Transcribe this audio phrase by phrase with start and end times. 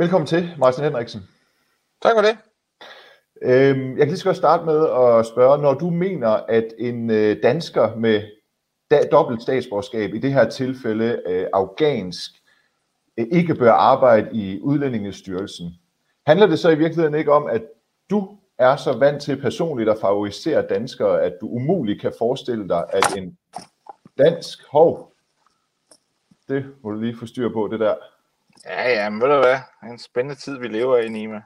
[0.00, 1.20] Velkommen til, Martin Henriksen.
[2.02, 2.38] Tak for det.
[3.42, 7.10] Øhm, jeg kan lige så godt starte med at spørge, når du mener, at en
[7.10, 8.22] øh, dansker med
[8.90, 12.30] da, dobbelt statsborgerskab, i det her tilfælde øh, afghansk,
[13.18, 15.74] øh, ikke bør arbejde i udlændingestyrelsen,
[16.26, 17.62] handler det så i virkeligheden ikke om, at
[18.10, 22.84] du er så vant til personligt at favorisere danskere, at du umuligt kan forestille dig,
[22.92, 23.38] at en
[24.18, 25.12] dansk hov,
[26.48, 27.94] det må du lige få styr på, det der.
[28.64, 29.58] Ja, ja, men ved du hvad?
[29.80, 31.42] Det er en spændende tid, vi lever i, Nima.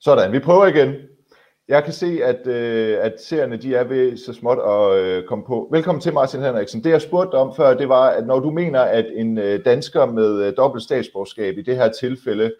[0.00, 0.94] Sådan, vi prøver igen.
[1.68, 5.44] Jeg kan se, at, øh, at seerne de er ved så småt at øh, komme
[5.44, 5.68] på.
[5.72, 6.84] Velkommen til, Martin Henriksen.
[6.84, 10.06] Det, jeg spurgte om før, det var, at når du mener, at en øh, dansker
[10.06, 12.54] med øh, dobbelt statsborgerskab, i det her tilfælde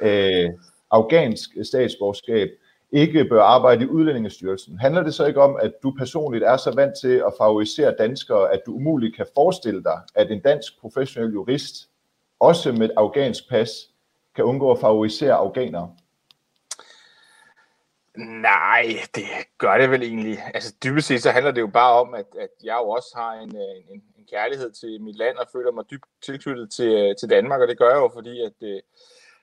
[0.00, 0.50] øh,
[0.90, 2.48] afghansk statsborgerskab,
[2.92, 4.78] ikke bør arbejde i udlændingestyrelsen.
[4.78, 8.52] Handler det så ikke om, at du personligt er så vant til at favorisere danskere,
[8.52, 11.74] at du umuligt kan forestille dig, at en dansk professionel jurist,
[12.40, 13.70] også med et afghansk pas,
[14.34, 15.96] kan undgå at favorisere afghanere?
[18.18, 19.24] Nej, det
[19.58, 20.38] gør det vel egentlig.
[20.54, 23.32] Altså dybest set så handler det jo bare om, at, at jeg jo også har
[23.34, 27.16] en, øh, en, en kærlighed til mit land og føler mig dybt tilknyttet til, øh,
[27.20, 28.80] til Danmark, og det gør jeg jo, fordi at øh,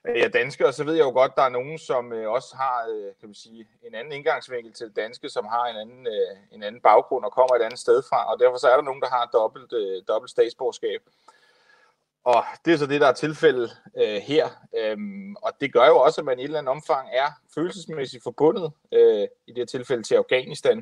[0.08, 2.56] Øh, ja, danske, og så ved jeg jo godt, der er nogen, som øh, også
[2.56, 6.38] har øh, kan man sige, en anden indgangsvinkel til danske, som har en anden, øh,
[6.52, 9.02] en anden baggrund og kommer et andet sted fra, og derfor så er der nogen,
[9.02, 11.02] der har dobbelt, øh, dobbelt statsborgerskab.
[12.24, 14.48] Og det er så det, der er tilfældet øh, her.
[14.78, 18.24] Øhm, og det gør jo også, at man i et eller andet omfang er følelsesmæssigt
[18.24, 20.76] forbundet, øh, i det her tilfælde til Afghanistan,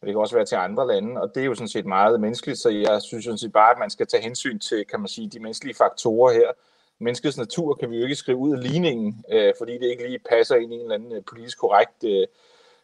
[0.00, 2.20] men det kan også være til andre lande, og det er jo sådan set meget
[2.20, 5.08] menneskeligt, så jeg synes sådan set bare, at man skal tage hensyn til, kan man
[5.08, 6.52] sige, de menneskelige faktorer her.
[7.00, 10.18] Menneskets natur kan vi jo ikke skrive ud af ligningen, øh, fordi det ikke lige
[10.18, 12.26] passer ind i en eller anden øh, politisk korrekt øh,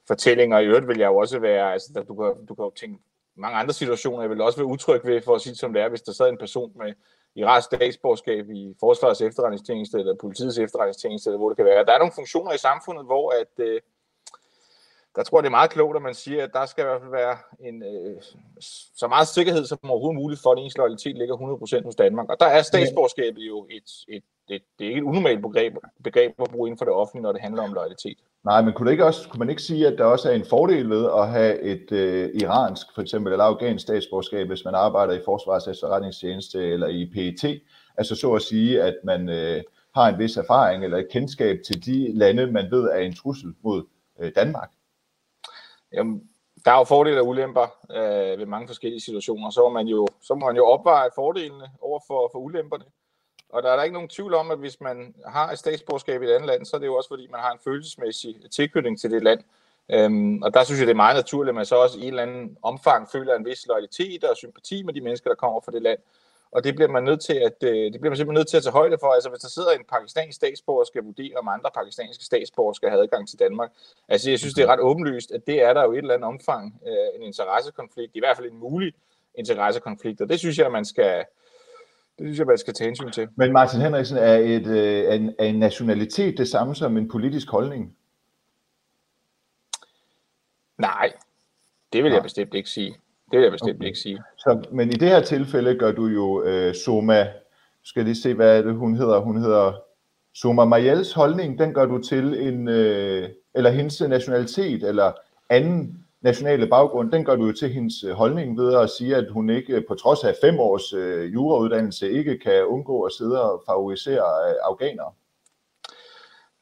[0.06, 2.64] fortælling, og i øvrigt vil jeg jo også være, altså der, du, kan, du kan
[2.64, 2.98] jo tænke
[3.36, 5.88] mange andre situationer, jeg vil også være utryg ved, for at sige som det er,
[5.88, 6.92] hvis der sad en person med
[7.34, 11.84] iransk statsborgerskab i Forsvarets efterretningstjeneste eller politiets efterretningstjeneste, eller hvor det kan være.
[11.84, 13.80] Der er nogle funktioner i samfundet, hvor at, øh,
[15.16, 17.00] der tror jeg, det er meget klogt, at man siger, at der skal i hvert
[17.00, 18.16] fald være en, øh,
[19.00, 22.28] så meget sikkerhed som overhovedet muligt for, at ens loyalitet ligger 100% hos Danmark.
[22.28, 25.74] Og der er statsborgerskabet jo et, et, et, det er ikke et unormalt begreb,
[26.04, 28.18] begreb at bruge inden for det offentlige, når det handler om loyalitet.
[28.44, 30.46] Nej, men kunne, det ikke også, kunne man ikke sige, at der også er en
[30.50, 35.12] fordel ved at have et øh, iransk, for eksempel, eller afghansk statsborgerskab, hvis man arbejder
[35.12, 37.60] i Forsvars efterretningstjeneste eller i PET?
[37.96, 39.62] Altså så at sige, at man øh,
[39.94, 43.54] har en vis erfaring eller et kendskab til de lande, man ved er en trussel
[43.62, 43.82] mod
[44.20, 44.70] øh, Danmark?
[45.92, 46.28] Jamen,
[46.64, 49.50] der er jo fordele og ulemper øh, ved mange forskellige situationer.
[49.50, 52.84] Så må man jo, så må man jo opveje fordelene over for, for ulemperne.
[53.48, 56.24] Og der er der ikke nogen tvivl om, at hvis man har et statsborgerskab i
[56.24, 59.10] et andet land, så er det jo også fordi, man har en følelsesmæssig tilknytning til
[59.10, 59.40] det land.
[59.90, 62.08] Øhm, og der synes jeg, det er meget naturligt, at man så også i en
[62.08, 65.72] eller anden omfang føler en vis loyalitet og sympati med de mennesker, der kommer fra
[65.72, 65.98] det land.
[66.50, 68.62] Og det bliver man nødt til at, øh, det bliver man simpelthen nødt til at
[68.62, 69.06] tage højde for.
[69.06, 72.88] Altså hvis der sidder en pakistansk statsborger og skal vurdere, om andre pakistanske statsborger skal
[72.90, 73.70] have adgang til Danmark.
[74.08, 76.28] Altså jeg synes, det er ret åbenlyst, at det er der jo et eller andet
[76.28, 78.94] omfang øh, en interessekonflikt, i hvert fald en mulig
[79.34, 80.20] interessekonflikt.
[80.20, 81.24] Og det synes jeg, man skal,
[82.18, 83.28] det synes jeg, man skal tage hensyn til.
[83.36, 87.08] Men Martin Henriksen, er, et, øh, er, en, er en nationalitet det samme som en
[87.08, 87.96] politisk holdning?
[90.78, 91.12] Nej,
[91.92, 92.16] det vil Nej.
[92.16, 92.96] jeg bestemt ikke sige.
[93.30, 93.86] Det vil jeg bestemt okay.
[93.86, 94.22] ikke sige.
[94.38, 97.28] Så, men i det her tilfælde gør du jo øh, Soma,
[97.82, 99.20] skal lige se, hvad det, hun hedder.
[99.20, 99.72] Hun hedder
[100.34, 105.12] Soma Mayels holdning, den gør du til en, øh, eller hendes nationalitet, eller
[105.50, 109.30] anden nationale baggrund, den gør du jo til hendes øh, holdning ved at sige, at
[109.30, 113.62] hun ikke på trods af fem års øh, jurauddannelse ikke kan undgå at sidde og
[113.66, 115.12] favorisere øh, afghanere.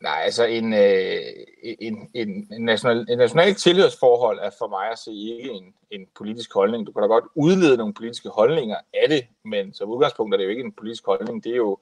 [0.05, 1.21] Nej, altså en, øh,
[1.63, 6.07] en, en, en, national, en national tilhørsforhold er for mig at se ikke en, en
[6.17, 6.87] politisk holdning.
[6.87, 10.45] Du kan da godt udlede nogle politiske holdninger af det, men som udgangspunkt er det
[10.45, 11.45] jo ikke en politisk holdning.
[11.45, 11.79] Det er jo,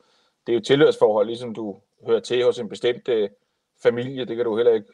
[0.46, 3.28] det er jo tilhørsforhold, ligesom du hører til hos en bestemt øh,
[3.82, 4.24] familie.
[4.24, 4.92] Det kan du heller ikke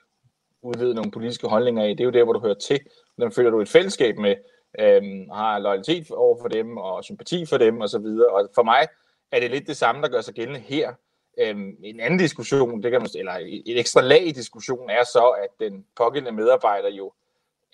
[0.63, 1.97] udlede nogle politiske holdninger af.
[1.97, 2.81] Det er jo der, hvor du hører til.
[3.21, 4.35] Den føler du et fællesskab med,
[4.81, 5.03] øh,
[5.33, 8.07] har loyalitet over for dem og sympati for dem osv.
[8.07, 8.87] Og, og for mig
[9.33, 10.95] er det lidt det samme, der gør sig gældende her.
[11.41, 15.29] Øhm, en anden diskussion, det kan man, eller et ekstra lag i diskussionen er så,
[15.43, 17.13] at den pågældende medarbejder jo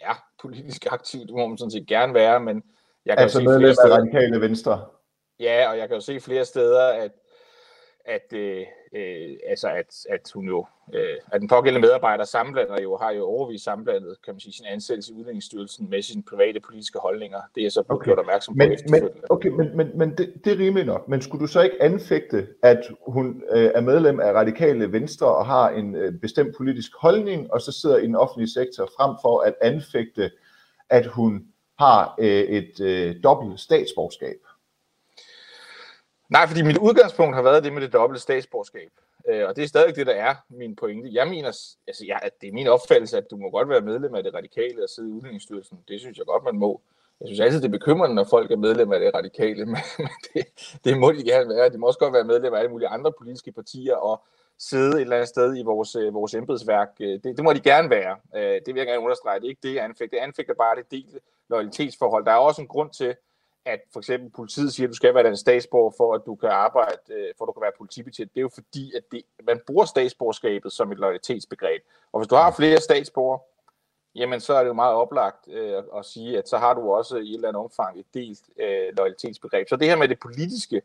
[0.00, 2.62] er politisk aktiv, det må man sådan set gerne være, men
[3.06, 4.84] jeg kan altså flere steder, radikale venstre.
[5.40, 7.12] Ja, og jeg kan jo se flere steder, at
[8.05, 12.97] at, øh, øh, altså at, at hun jo, øh, at den pågældende medarbejder sammenblander jo,
[12.97, 16.99] har jo overvist sammenblandet, kan man sige, sin ansættelse i Udlændingsstyrelsen med sine private politiske
[16.99, 17.41] holdninger.
[17.55, 18.05] Det er så blevet okay.
[18.05, 18.79] gjort opmærksom på men.
[18.91, 21.09] Men, okay, men, men, men det, det er rimeligt nok.
[21.09, 25.47] Men skulle du så ikke anfægte, at hun øh, er medlem af Radikale Venstre og
[25.47, 29.41] har en øh, bestemt politisk holdning, og så sidder i den offentlige sektor frem for
[29.41, 30.31] at anfægte,
[30.91, 31.47] at hun
[31.79, 34.37] har øh, et øh, dobbelt statsborgerskab?
[36.29, 38.91] Nej, fordi mit udgangspunkt har været det med det dobbelte statsborgerskab.
[39.29, 41.09] Øh, og det er stadig det, der er min pointe.
[41.12, 41.49] Jeg mener,
[41.87, 44.35] altså, ja, at det er min opfattelse, at du må godt være medlem af det
[44.35, 45.79] radikale og sidde i Udlændingsstyrelsen.
[45.88, 46.81] Det synes jeg godt, man må.
[47.21, 49.76] Jeg synes altid, det er bekymrende, når folk er medlem af det radikale, men
[50.35, 50.47] det,
[50.85, 51.69] det må de gerne være.
[51.69, 54.23] De må også godt være medlem af alle mulige andre politiske partier og
[54.59, 56.88] sidde et eller andet sted i vores, øh, vores embedsværk.
[57.00, 58.17] Øh, det, det må de gerne være.
[58.37, 59.41] Øh, det vil jeg gerne understrege.
[59.41, 60.17] Det er ikke det, jeg anfægter.
[60.17, 61.20] Jeg anfægter bare det delte
[61.50, 62.25] loyalitetsforhold.
[62.25, 63.15] Der er også en grund til,
[63.66, 66.49] at for eksempel politiet siger, at du skal være en statsborger for, at du kan
[66.49, 68.34] arbejde, øh, for at du kan være politibetjent.
[68.34, 71.82] Det er jo fordi, at det, man bruger statsborgerskabet som et loyalitetsbegreb.
[72.12, 73.38] Og hvis du har flere statsborger,
[74.14, 77.16] jamen så er det jo meget oplagt øh, at sige, at så har du også
[77.16, 79.69] i et eller andet omfang et delt øh, loyalitetsbegreb.
[79.69, 80.82] Så det her med det politiske,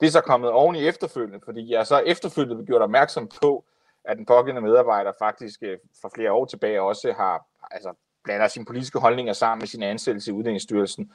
[0.00, 3.64] det er så kommet oven i efterfølgende, fordi jeg så efterfølgende gjort opmærksom på,
[4.04, 7.92] at den pågældende medarbejder faktisk øh, for flere år tilbage også har altså,
[8.24, 11.12] blander sine politiske holdninger sammen med sin ansættelse i Uddannelsesstyrelsen.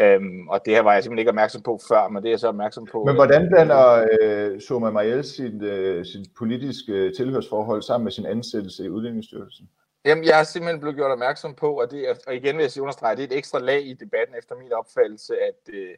[0.00, 2.40] Øhm, og det her var jeg simpelthen ikke opmærksom på før, men det er jeg
[2.40, 3.04] så opmærksom på.
[3.04, 8.84] Men hvordan blander øh, Soma Mariel sin, øh, sin politiske tilhørsforhold sammen med sin ansættelse
[8.84, 9.68] i Uddannelsesstyrelsen?
[10.04, 12.82] Jamen, jeg er simpelthen blevet gjort opmærksom på, og, det er, og igen vil jeg
[12.82, 15.94] understrege, det er et ekstra lag i debatten efter min opfattelse, at, øh,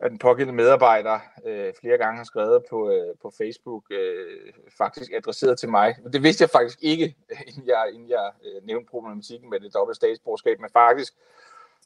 [0.00, 5.12] at den pågældende medarbejder øh, flere gange har skrevet på, øh, på Facebook, øh, faktisk
[5.12, 5.96] adresseret til mig.
[6.02, 7.16] Men det vidste jeg faktisk ikke,
[7.48, 11.14] inden jeg, inden jeg øh, nævnte problematikken med det dobbelte statsborgerskab, men faktisk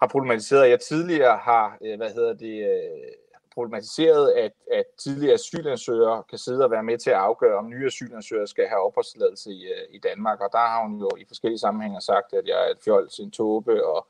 [0.00, 3.12] har problematiseret, at jeg tidligere har, øh, hvad hedder det, øh,
[3.54, 7.86] problematiseret, at, at tidligere asylansøgere kan sidde og være med til at afgøre, om nye
[7.86, 10.40] asylansøgere skal have opholdstilladelse i, øh, i Danmark.
[10.40, 13.30] Og der har hun jo i forskellige sammenhænge sagt, at jeg er et fjols, en
[13.30, 14.06] tåbe og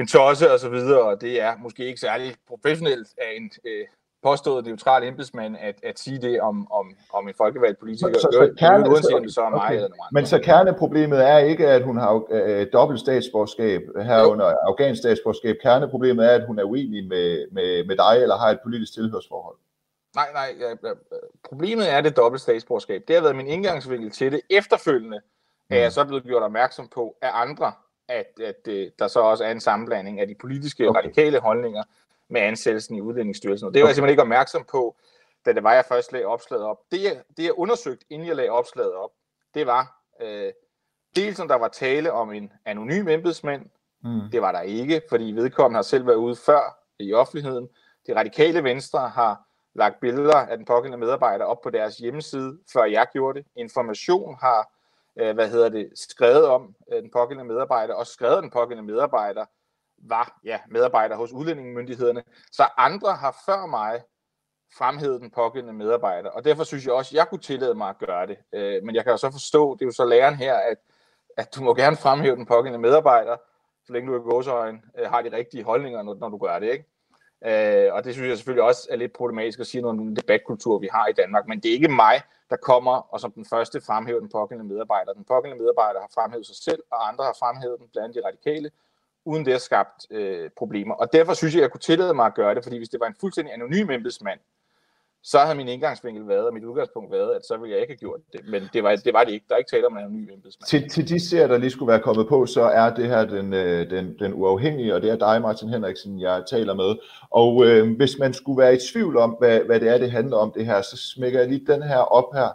[0.00, 3.86] en tosse og så videre, og det er måske ikke særlig professionelt af en øh,
[4.22, 8.28] påstået neutral embedsmand at, at sige det om, om, om en folkevalgt politiker, så, så,
[8.32, 9.74] så kerne, uanset om det så er mig okay.
[9.74, 14.98] eller nogen Men så kerneproblemet er ikke, at hun har øh, dobbelt statsborgerskab herunder afghansk
[15.00, 15.56] statsborgerskab.
[15.62, 19.56] Kerneproblemet er, at hun er uenig med, med, med dig eller har et politisk tilhørsforhold.
[20.14, 20.56] Nej, nej.
[20.60, 20.90] Ja,
[21.48, 23.02] problemet er det dobbelt statsborgerskab.
[23.08, 24.40] Det har været min indgangsvinkel til det.
[24.50, 25.20] Efterfølgende
[25.70, 25.76] mm.
[25.76, 27.72] er jeg så blevet gjort opmærksom på af andre,
[28.10, 30.98] at, at øh, der så også er en sammenblanding af de politiske okay.
[30.98, 31.82] radikale holdninger
[32.28, 33.68] med ansættelsen i Udlændingsstyrelsen.
[33.68, 34.96] Og det var jeg simpelthen ikke opmærksom på,
[35.46, 36.78] da det var, jeg først lagde opslaget op.
[36.90, 39.10] Det, jeg, det jeg undersøgte, inden jeg lagde opslaget op,
[39.54, 40.52] det var øh,
[41.16, 43.66] dels, om der var tale om en anonym embedsmand.
[44.04, 44.30] Mm.
[44.32, 47.68] Det var der ikke, fordi vedkommende har selv været ude før i offentligheden.
[48.06, 52.84] Det radikale venstre har lagt billeder af den pågældende medarbejder op på deres hjemmeside, før
[52.84, 53.46] jeg gjorde det.
[53.56, 54.72] Information har
[55.18, 59.44] øh, hvad hedder det, skrevet om øh, den pågældende medarbejder, og skrevet den pågældende medarbejder
[59.98, 62.22] var ja, medarbejder hos udlændingemyndighederne.
[62.52, 64.02] Så andre har før mig
[64.78, 67.98] fremhævet den pågældende medarbejder, og derfor synes jeg også, at jeg kunne tillade mig at
[67.98, 68.36] gøre det.
[68.52, 70.78] Øh, men jeg kan jo så forstå, det er jo så læreren her, at,
[71.36, 73.36] at du må gerne fremhæve den pågældende medarbejder,
[73.84, 76.72] så længe du i gåsøjne øh, har de rigtige holdninger, når, når du gør det,
[76.72, 76.84] ikke?
[77.44, 80.16] Øh, og det synes jeg selvfølgelig også er lidt problematisk at sige noget om den
[80.16, 81.48] debatkultur, vi har i Danmark.
[81.48, 85.12] Men det er ikke mig, der kommer og som den første fremhæver den pågældende medarbejder.
[85.12, 88.70] Den pågældende medarbejder har fremhævet sig selv, og andre har fremhævet den, blandt de radikale,
[89.24, 90.94] uden det har skabt øh, problemer.
[90.94, 93.00] Og derfor synes jeg, at jeg kunne tillade mig at gøre det, fordi hvis det
[93.00, 94.40] var en fuldstændig anonym embedsmand,
[95.22, 97.98] så havde min indgangsvinkel været, og mit udgangspunkt været, at så ville jeg ikke have
[97.98, 98.40] gjort det.
[98.48, 99.46] Men det var det, var det ikke.
[99.48, 100.66] Der er ikke tale om en ny embedsmand.
[100.66, 103.52] Til, til de serier, der lige skulle være kommet på, så er det her den,
[103.52, 106.96] øh, den, den uafhængige, og det er dig, Martin Henriksen, jeg taler med.
[107.30, 110.36] Og øh, hvis man skulle være i tvivl om, hvad, hvad det er, det handler
[110.36, 112.48] om det her, så smækker jeg lige den her op her.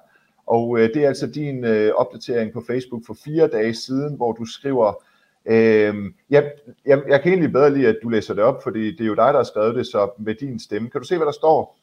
[0.48, 4.32] Og øh, det er altså din øh, opdatering på Facebook for fire dage siden, hvor
[4.32, 5.04] du skriver,
[5.46, 5.96] øh,
[6.30, 6.52] jeg,
[6.86, 9.16] jeg, jeg kan egentlig bedre lide, at du læser det op, fordi det er jo
[9.16, 10.90] dig, der har skrevet det, så med din stemme.
[10.90, 11.78] Kan du se, hvad der står?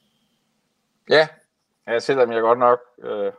[1.10, 1.28] Ja,
[1.86, 3.32] ja selvom jeg godt nok øh,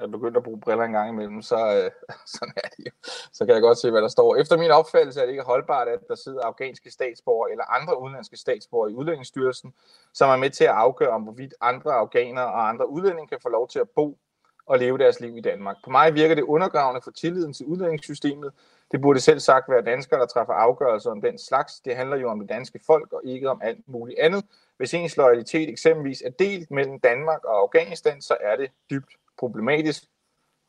[0.00, 1.90] er begyndt at bruge briller en gang imellem, så, øh,
[2.34, 2.90] sådan er det jo.
[3.32, 4.36] så kan jeg godt se, hvad der står.
[4.36, 8.36] Efter min opfattelse er det ikke holdbart, at der sidder afghanske statsborgere eller andre udenlandske
[8.36, 9.74] statsborgere i Udlændingsstyrelsen,
[10.12, 13.48] som er med til at afgøre, om hvorvidt andre afghanere og andre udlændinge kan få
[13.48, 14.18] lov til at bo
[14.66, 15.76] og leve deres liv i Danmark.
[15.84, 18.52] På mig virker det undergravende for tilliden til udlændingssystemet.
[18.92, 21.80] Det burde selv sagt være danskere, der træffer afgørelser om den slags.
[21.80, 24.44] Det handler jo om det danske folk og ikke om alt muligt andet.
[24.76, 30.04] Hvis ens loyalitet eksempelvis er delt mellem Danmark og Afghanistan, så er det dybt problematisk.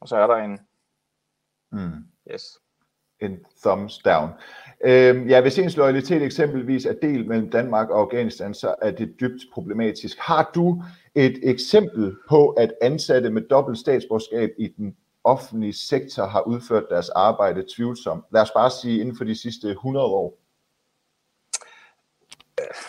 [0.02, 0.60] Og så er der en...
[1.72, 2.04] Mm.
[2.32, 2.60] Yes.
[3.20, 4.30] En thumbs down.
[4.86, 9.20] Øhm, ja, hvis ens loyalitet eksempelvis er delt mellem Danmark og Afghanistan, så er det
[9.20, 10.18] dybt problematisk.
[10.20, 10.84] Har du
[11.16, 17.10] et eksempel på, at ansatte med dobbelt statsborgerskab i den offentlige sektor har udført deres
[17.10, 18.24] arbejde tvivlsomt?
[18.32, 20.40] Lad os bare sige inden for de sidste 100 år.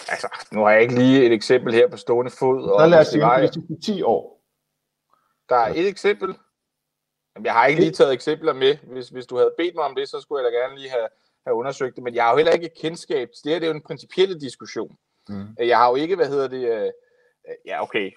[0.08, 2.62] Altså, nu har jeg ikke lige et eksempel her på stående fod.
[2.62, 4.44] Og så lad os sige inden for de sidste 10 år.
[5.48, 6.34] Der er et eksempel.
[7.44, 8.76] Jeg har ikke lige taget eksempler med.
[8.76, 11.08] Hvis, hvis du havde bedt mig om det, så skulle jeg da gerne lige have,
[11.46, 12.04] have undersøgt det.
[12.04, 13.28] Men jeg har jo heller ikke kendskab.
[13.44, 14.96] Det her det er jo en principielle diskussion.
[15.28, 15.46] Mm.
[15.58, 16.92] Jeg har jo ikke, hvad hedder det,
[17.66, 18.10] ja, okay,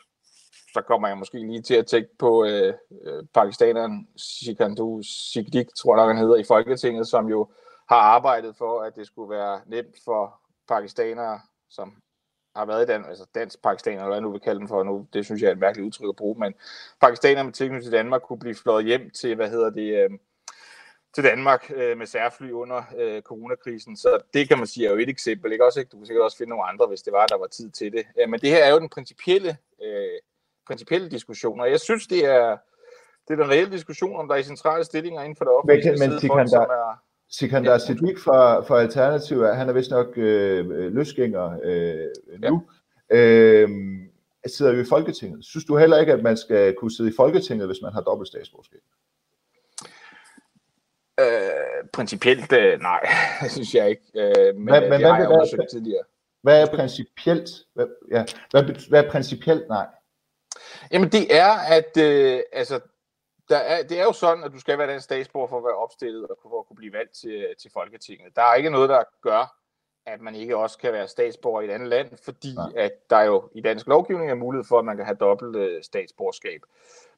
[0.73, 5.95] så kommer jeg måske lige til at tænke på øh, øh pakistaneren Sikandu Sikdik, tror
[5.95, 7.49] jeg nok han hedder, i Folketinget, som jo
[7.89, 10.41] har arbejdet for, at det skulle være nemt for
[10.73, 11.87] pakistanere, som
[12.55, 14.83] har været i Dan, altså dansk pakistaner, eller hvad jeg nu vil kalde dem for
[14.83, 16.53] nu, det synes jeg er et mærkeligt udtryk at bruge, men
[17.01, 20.09] pakistanere med tilknytning til Danmark kunne blive flået hjem til, hvad hedder det, øh,
[21.15, 23.97] til Danmark øh, med særfly under øh, coronakrisen.
[23.97, 25.51] Så det kan man sige er jo et eksempel.
[25.51, 25.65] Ikke?
[25.65, 25.89] Også, ikke?
[25.89, 28.05] Du kan sikkert også finde nogle andre, hvis det var, der var tid til det.
[28.19, 30.17] Øh, men det her er jo den principielle, øh,
[30.67, 32.57] principielle diskussion, og jeg synes, det er,
[33.27, 35.91] det er den reelle diskussion, om der er i centrale stillinger inden for det offentlige.
[35.99, 37.01] Men, men folk, som er,
[37.31, 42.07] Sikandar Siddiq fra, fra Alternativ, han er vist nok øh, løsgænger øh,
[42.39, 42.63] nu,
[43.09, 43.17] ja.
[43.17, 43.69] øh,
[44.45, 45.45] sidder jo i Folketinget.
[45.45, 48.27] Synes du heller ikke, at man skal kunne sidde i Folketinget, hvis man har dobbelt
[48.27, 48.79] statsborgerskab?
[51.19, 53.09] Øh, principielt øh, nej,
[53.55, 54.03] synes jeg ikke.
[54.15, 56.03] Øh, men hvad, men, det har jeg undersøgt tidligere.
[56.41, 57.49] Hvad er principielt?
[57.73, 59.87] Hvad, ja, hvad, hvad er principielt nej?
[60.91, 62.79] Jamen det er, at øh, altså,
[63.51, 65.75] der er, det er jo sådan, at du skal være den statsborger for at være
[65.75, 68.35] opstillet og for at kunne blive valgt til, til Folketinget.
[68.35, 69.60] Der er ikke noget, der gør,
[70.05, 72.71] at man ikke også kan være statsborger i et andet land, fordi Nej.
[72.75, 75.83] at der jo i dansk lovgivning er mulighed for, at man kan have dobbelt øh,
[75.83, 76.61] statsborgerskab.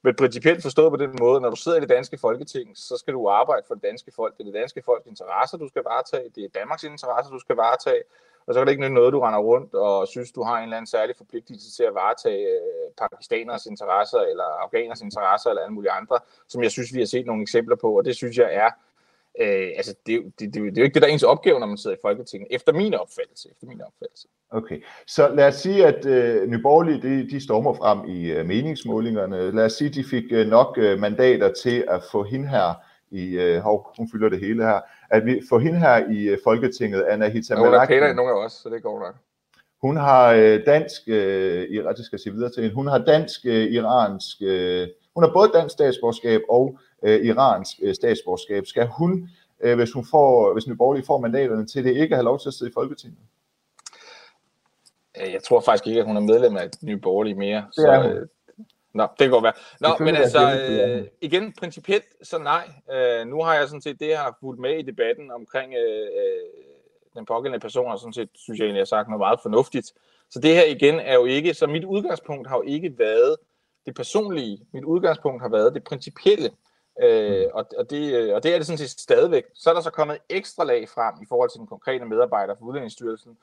[0.02, 3.14] Men principielt forstået på den måde, når du sidder i det danske folketing, så skal
[3.14, 4.38] du arbejde for det danske folk.
[4.38, 6.30] Det er det danske folks interesser, du skal varetage.
[6.36, 8.04] Det er Danmarks interesser, du skal varetage.
[8.46, 10.78] Og så er det ikke noget, du render rundt og synes, du har en eller
[10.78, 15.92] anden særlig forpligtelse til at varetage øh, pakistaners interesser, eller afghaners interesser, eller alle mulige
[15.92, 18.70] andre, som jeg synes, vi har set nogle eksempler på, og det synes jeg er
[19.42, 21.68] Øh, altså, det, det, det, det er jo ikke det, der er ens opgave, når
[21.68, 23.50] man sidder i Folketinget, efter min opfattelse.
[23.52, 24.28] Efter min opfattelse.
[24.50, 29.52] Okay, så lad os sige, at øh, Nyborgerlige, de, de stormer frem i øh, meningsmålingerne.
[29.52, 32.74] Lad os sige, at de fik øh, nok øh, mandater til at få hende her
[33.12, 36.38] i, øh, hov, hun fylder det hele her, at vi får hende her i øh,
[36.44, 37.70] Folketinget, Anna Hitamalaki.
[37.70, 39.16] Hun er pænere end nogen af os, så det går nok.
[39.82, 43.72] Hun har øh, dansk, øh, jeg skal sige videre til hende, hun har dansk, øh,
[43.72, 48.66] iransk, øh, hun har både dansk statsborgerskab og øh, iransk øh, statsborgerskab.
[48.66, 49.30] Skal hun,
[49.60, 52.50] øh, hvis hun får, hvis Nye Borgerlige får mandaterne til det, ikke have lov til
[52.50, 53.20] at sidde i Folketinget?
[55.22, 57.66] Øh, jeg tror faktisk ikke, at hun er medlem af Nye Borgerlige mere.
[57.76, 58.10] Det er så.
[58.10, 58.28] Øh,
[58.94, 59.54] Nå, det kan godt være.
[59.82, 62.70] Nå, men altså, øh, igen, principielt, så nej.
[62.92, 66.02] Øh, nu har jeg sådan set det, jeg har fulgt med i debatten omkring øh,
[66.02, 66.64] øh
[67.16, 69.94] den pågældende person, og sådan set, synes jeg egentlig, jeg har sagt noget meget fornuftigt.
[70.30, 73.36] Så det her igen er jo ikke, så mit udgangspunkt har jo ikke været
[73.86, 74.60] det personlige.
[74.74, 76.50] Mit udgangspunkt har været det principielle.
[77.02, 79.44] Øh, og, og, det, og det er det sådan set stadigvæk.
[79.54, 82.66] Så er der så kommet ekstra lag frem i forhold til den konkrete medarbejder for
[82.66, 83.38] Udlændingsstyrelsen,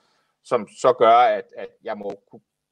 [0.45, 2.21] som så gør, at, at jeg må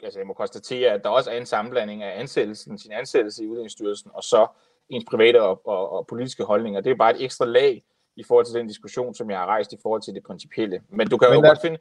[0.03, 3.47] altså jeg må konstatere, at der også er en sammenblanding af ansættelsen, sin ansættelse i
[3.47, 4.47] Udlændingsstyrelsen, og så
[4.89, 6.81] ens private og, og, og politiske holdninger.
[6.81, 7.85] Det er bare et ekstra lag
[8.17, 10.83] i forhold til den diskussion, som jeg har rejst i forhold til det principielle.
[10.89, 11.79] Men du kan jo godt finde,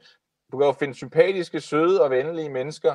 [0.52, 2.94] du kan jo finde sympatiske, søde og venlige mennesker,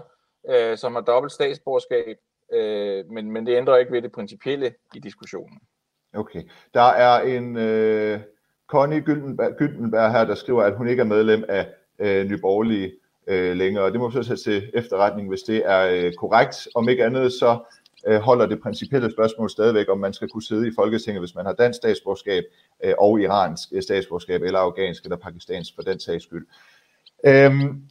[0.50, 2.17] øh, som har dobbelt statsborgerskab,
[2.53, 5.60] øh, men, men det ændrer ikke ved det principielle i diskussionen.
[6.13, 6.41] Okay.
[6.74, 8.20] Der er en øh,
[8.67, 11.67] Connie Gyldenberg, Gyldenberg her, der skriver, at hun ikke er medlem af
[12.00, 12.91] øh, Nyborgerlige
[13.27, 13.91] øh, længere.
[13.91, 16.67] Det må vi så sætte til efterretning, hvis det er øh, korrekt.
[16.75, 17.60] Om ikke andet, så
[18.08, 21.46] øh, holder det principielle spørgsmål stadigvæk, om man skal kunne sidde i Folketinget, hvis man
[21.46, 22.43] har dansk statsborgerskab
[22.84, 26.48] øh, og iransk øh, statsborgerskab, eller afghansk eller pakistansk for den sags skyld.
[27.25, 27.82] Øhm,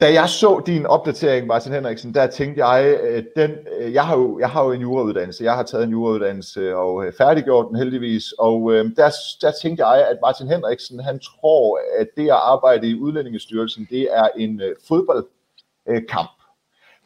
[0.00, 4.16] da jeg så din opdatering, Martin Henriksen, der tænkte jeg, øh, den, øh, jeg, har
[4.16, 7.76] jo, jeg har jo en jurauddannelse, jeg har taget en jurauddannelse og øh, færdiggjort den
[7.76, 12.88] heldigvis, og der, der tænkte jeg, at Martin Henriksen, han tror, at det at arbejde
[12.88, 16.30] i Udlændingestyrelsen, det er en fodboldkamp.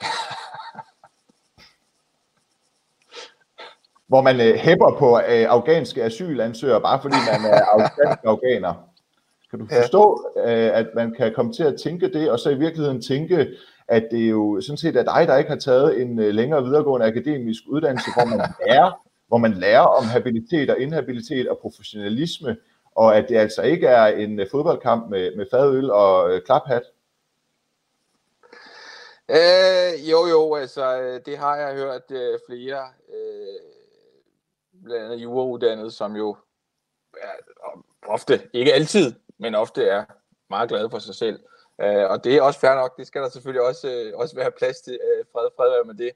[4.08, 7.64] hvor man hæpper på afghanske asylansøgere, bare fordi man er
[8.32, 8.93] afghaner.
[9.54, 10.66] Kan du forstå, ja.
[10.66, 13.48] Øh, at man kan komme til at tænke det, og så i virkeligheden tænke,
[13.88, 16.64] at det er jo sådan set er dig, der ikke har taget en øh, længere
[16.64, 22.56] videregående akademisk uddannelse, hvor man lærer, hvor man lærer om habilitet og inhabilitet og professionalisme,
[22.94, 26.82] og at det altså ikke er en øh, fodboldkamp med, med fadøl og klaphat?
[29.28, 33.60] Øh, jo, jo, altså det har jeg hørt øh, flere, øh,
[34.84, 36.36] blandt andet jurauddannede, som jo
[37.22, 37.30] ja,
[38.08, 39.12] ofte, ikke altid,
[39.44, 40.04] men ofte er
[40.50, 41.38] meget glade for sig selv.
[41.80, 44.50] Øh, og det er også fair nok, det skal der selvfølgelig også, øh, også være
[44.50, 44.98] plads til.
[45.08, 46.12] Øh, fred, fred med det.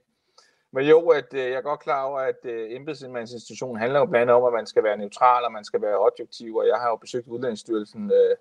[0.72, 4.22] Men jo, at øh, jeg er godt klar over, at øh, embedsindmandsinstitutionen handler jo blandt
[4.22, 6.88] andet om, at man skal være neutral, og man skal være objektiv, og jeg har
[6.88, 8.36] jo besøgt Udlændingsstyrelsen øh,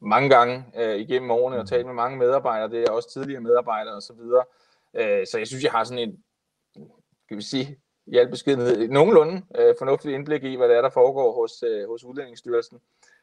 [0.00, 3.94] mange gange øh, igennem årene og talt med mange medarbejdere, det er også tidligere medarbejdere
[3.94, 4.06] osv.
[4.06, 4.44] Så, videre.
[4.94, 6.24] øh, så jeg synes, jeg har sådan en,
[7.26, 10.90] skal vi sige, i al beskedenhed, nogenlunde øh, fornuftigt indblik i, hvad der er, der
[10.90, 12.80] foregår hos, øh, hos Udlændingsstyrelsen.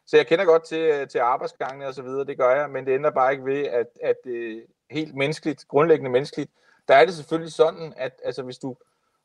[0.08, 2.94] Så jeg kender godt til, til arbejdsgangene og så videre, det gør jeg, men det
[2.94, 6.52] ændrer bare ikke ved, at, at det helt menneskeligt, grundlæggende menneskeligt,
[6.88, 8.76] der er det selvfølgelig sådan, at altså, hvis du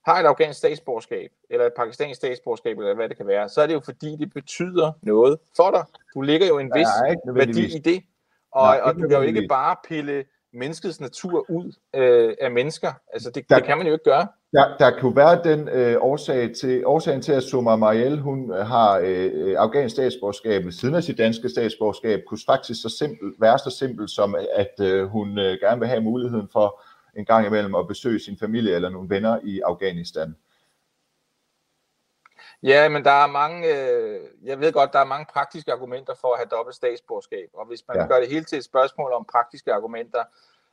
[0.07, 3.67] har et afghansk statsborgerskab, eller et pakistansk statsborgerskab, eller hvad det kan være, så er
[3.67, 5.85] det jo fordi, det betyder noget for dig.
[6.15, 6.87] Du ligger jo en vis
[7.27, 8.03] værdi i det,
[8.51, 12.93] og, Nej, og du kan jo ikke bare pille menneskets natur ud øh, af mennesker.
[13.13, 14.27] Altså det, der, det kan man jo ikke gøre.
[14.53, 18.67] Der, der kunne være den øh, årsag til, årsagen til, at Sumar Mariel, hun øh,
[18.67, 23.59] har øh, afghansk statsborgerskab ved siden af sit danske statsborgerskab, kunne faktisk så simpelt, være
[23.59, 26.83] så simpelt som, at øh, hun øh, gerne vil have muligheden for
[27.17, 30.35] en gang imellem at besøge sin familie eller nogle venner i Afghanistan.
[32.62, 36.33] Ja, men der er mange, øh, jeg ved godt, der er mange praktiske argumenter for
[36.33, 38.07] at have dobbelt statsborgerskab, og hvis man ja.
[38.07, 40.23] gør det hele til et spørgsmål om praktiske argumenter,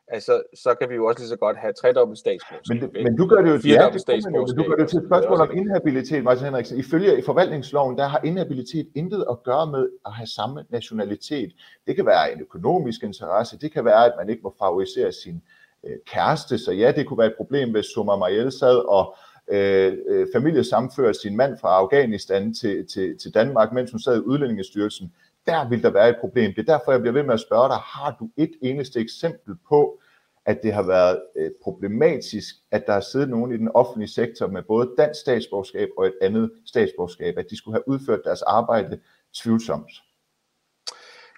[0.07, 2.93] altså, så kan vi jo også lige så godt have tredobbelt statsborgerskab.
[2.93, 4.57] Men, men du gør det jo ja, det, statsborgerskab.
[4.57, 6.77] Du gør det til et spørgsmål om inhabilitet, Martin Henriksen.
[6.77, 11.51] Ifølge i forvaltningsloven, der har inhabilitet intet at gøre med at have samme nationalitet.
[11.87, 15.41] Det kan være en økonomisk interesse, det kan være, at man ikke må favorisere sin
[15.83, 19.15] øh, kæreste, så ja, det kunne være et problem, hvis Sumar Mariel sad og
[19.51, 24.25] øh, øh familiesamført sin mand fra Afghanistan til, til, til Danmark, mens hun sad i
[24.25, 25.13] Udlændingestyrelsen,
[25.45, 26.53] der vil der være et problem.
[26.53, 29.55] Det er derfor, jeg bliver ved med at spørge dig, har du et eneste eksempel
[29.69, 29.99] på,
[30.45, 34.47] at det har været øh, problematisk, at der har siddet nogen i den offentlige sektor
[34.47, 38.99] med både dansk statsborgerskab og et andet statsborgerskab, at de skulle have udført deres arbejde
[39.35, 39.91] tvivlsomt?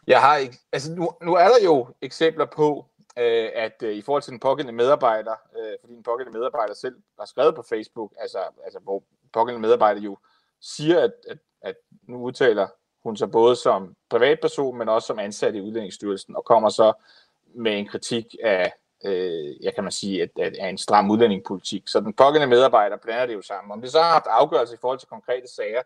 [0.08, 2.86] Jeg har ikke, altså nu, nu er der jo eksempler på,
[3.18, 6.96] øh, at øh, i forhold til den pågældende medarbejder, øh, fordi den pågældende medarbejder selv
[7.20, 9.04] har skrevet på Facebook, altså, altså hvor
[9.34, 10.18] pågældende medarbejder jo
[10.62, 11.76] siger, at, at, at
[12.08, 12.68] nu udtaler
[13.04, 16.94] hun sig både som privatperson, men også som ansat i Udlændingsstyrelsen, og kommer så
[17.56, 18.74] med en kritik af,
[19.06, 21.88] øh, jeg kan man sige, at, at, af en stram udlændingepolitik.
[21.88, 23.72] Så den pågældende medarbejder blander det jo sammen.
[23.72, 25.82] Om det så har haft afgørelse i forhold til konkrete sager,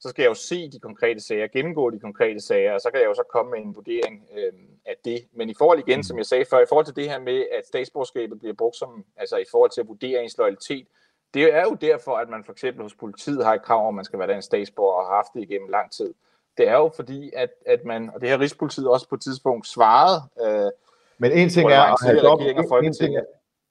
[0.00, 3.00] så skal jeg jo se de konkrete sager, gennemgå de konkrete sager, og så kan
[3.00, 4.52] jeg jo så komme med en vurdering øh,
[4.86, 5.18] af det.
[5.32, 7.66] Men i forhold igen, som jeg sagde før, i forhold til det her med, at
[7.66, 10.86] statsborgerskabet bliver brugt som, altså i forhold til at vurdere ens loyalitet,
[11.34, 13.94] det er jo derfor, at man for eksempel hos politiet har et krav om, at
[13.94, 16.14] man skal være dansk statsborger og har haft det igennem lang tid.
[16.58, 19.66] Det er jo fordi, at, at man, og det har Rigspolitiet også på et tidspunkt
[19.66, 20.70] svaret, øh,
[21.18, 23.22] men en ting er at have dobbelt, en, ting er,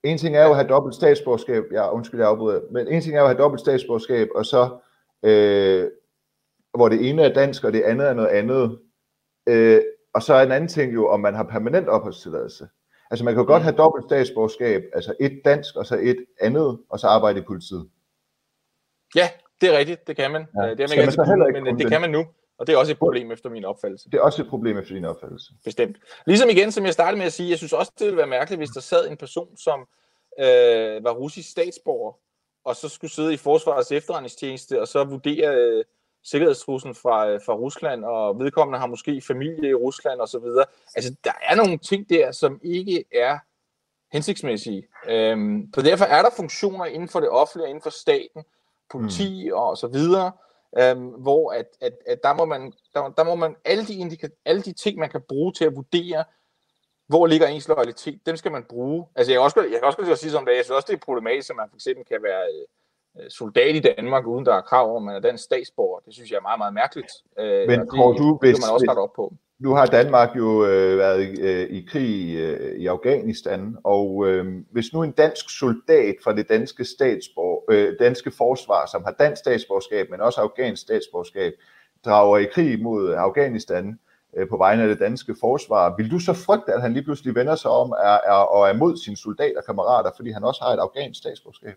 [0.04, 3.16] en ting er jo at have dobbelt statsborgerskab, ja, undskyld, jeg afbryder, men en ting
[3.16, 4.78] er jo at have dobbelt statsborgerskab, og så
[5.24, 5.92] øh,
[6.74, 8.80] hvor det ene er dansk, og det andet er noget andet.
[9.48, 9.82] Øh,
[10.14, 12.68] og så er en anden ting jo, om man har permanent opholdstilladelse.
[13.12, 13.64] Altså man kan jo godt mm.
[13.64, 17.90] have dobbelt statsborgerskab, altså et dansk, og så et andet, og så arbejde i politiet.
[19.16, 19.30] Ja,
[19.62, 20.48] det er rigtigt, det kan man.
[20.56, 20.66] Ja.
[20.66, 22.26] Øh, det er man ikke altid, men det, det kan man nu.
[22.58, 24.10] Og det er også et problem efter min opfattelse.
[24.10, 25.54] Det er også et problem efter din opfattelse.
[25.64, 25.98] Bestemt.
[26.26, 28.60] Ligesom igen, som jeg startede med at sige, jeg synes også, det ville være mærkeligt,
[28.60, 29.80] hvis der sad en person, som
[30.40, 32.14] øh, var russisk statsborger,
[32.66, 35.84] og så skulle sidde i Forsvarets efterretningstjeneste, og så vurdere øh,
[36.32, 40.46] sikkerhedstruslen fra, øh, fra Rusland, og vedkommende har måske familie i Rusland osv.
[40.96, 43.38] Altså, der er nogle ting der, som ikke er
[44.12, 44.88] hensigtsmæssige.
[45.08, 48.44] Øhm, så derfor er der funktioner inden for det offentlige, inden for staten,
[48.92, 49.56] politi mm.
[49.56, 50.32] og så videre,
[50.78, 54.42] øhm, hvor at, at, at der må man, der, der må man alle de, indika-
[54.46, 56.24] alle de ting, man kan bruge til at vurdere,
[57.08, 59.08] hvor ligger ens loyalitet, dem skal man bruge.
[59.16, 61.50] Altså jeg også, jeg kan også sige som det, jeg synes også, det er problematisk,
[61.50, 62.66] at man for eksempel kan være Øh,
[63.30, 66.00] soldat i Danmark, uden der er krav om, at man er dansk statsborger.
[66.00, 67.12] Det synes jeg er meget, meget mærkeligt.
[67.40, 69.34] Øh, Men det, du, hvis, man også op på.
[69.60, 74.94] Nu har Danmark jo øh, været øh, i krig øh, i Afghanistan, og øh, hvis
[74.94, 80.10] nu en dansk soldat fra det danske, statsborg, øh, danske forsvar, som har dansk statsborgerskab,
[80.10, 81.54] men også afghansk statsborgerskab,
[82.06, 84.00] drager i krig mod Afghanistan
[84.38, 87.36] øh, på vegne af det danske forsvar, vil du så frygte, at han lige pludselig
[87.36, 90.72] vender sig om er, er, og er mod sine soldater kammerater, fordi han også har
[90.74, 91.76] et afghansk statsborgerskab?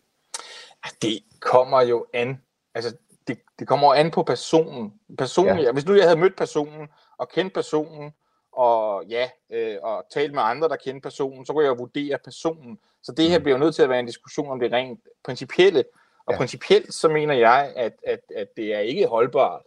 [1.02, 2.42] Det kommer jo an.
[2.74, 5.00] Altså, det, det kommer an på personen.
[5.18, 5.72] personen ja.
[5.72, 8.12] Hvis nu jeg havde mødt personen og kendt personen,
[8.52, 12.18] og ja, øh, og talt med andre, der kendte personen, så kunne jeg jo vurdere
[12.24, 12.78] personen.
[13.02, 13.42] Så det her mm.
[13.42, 15.84] bliver jo nødt til at være en diskussion om det rent principielle.
[16.26, 16.38] Og ja.
[16.38, 19.62] principielt så mener jeg, at, at, at det er ikke holdbart,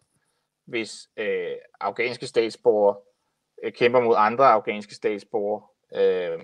[0.65, 2.95] hvis øh, afghanske statsborgere
[3.63, 5.63] øh, kæmper mod andre afghanske statsborgere.
[5.95, 6.39] Øh,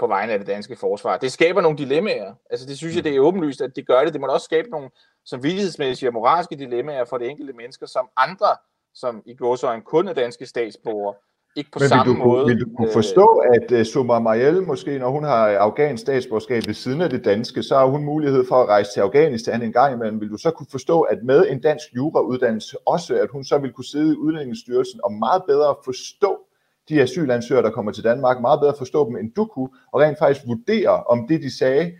[0.00, 1.16] på vegne af det danske forsvar.
[1.16, 2.34] Det skaber nogle dilemmaer.
[2.50, 4.12] Altså det synes jeg, det er åbenlyst, at det gør det.
[4.12, 4.90] Det må også skabe nogle
[5.24, 8.46] samvittighedsmæssige og moralske dilemmaer for det enkelte mennesker, som andre,
[8.94, 11.12] som i går så en kunde danske statsborger,
[11.56, 12.46] ikke på Men samme du, måde.
[12.46, 16.62] Vil du kunne øh, forstå, at uh, Sumar Mariel måske, når hun har afghansk statsborgerskab
[16.66, 19.72] ved siden af det danske, så har hun mulighed for at rejse til Afghanistan en
[19.72, 20.20] gang imellem.
[20.20, 23.72] Vil du så kunne forstå, at med en dansk jurauddannelse også, at hun så vil
[23.72, 26.38] kunne sidde i Udlændingsstyrelsen og meget bedre forstå
[26.88, 30.18] de asylansøgere, der kommer til Danmark, meget bedre forstå dem, end du kunne, og rent
[30.18, 31.92] faktisk vurdere, om det, de sagde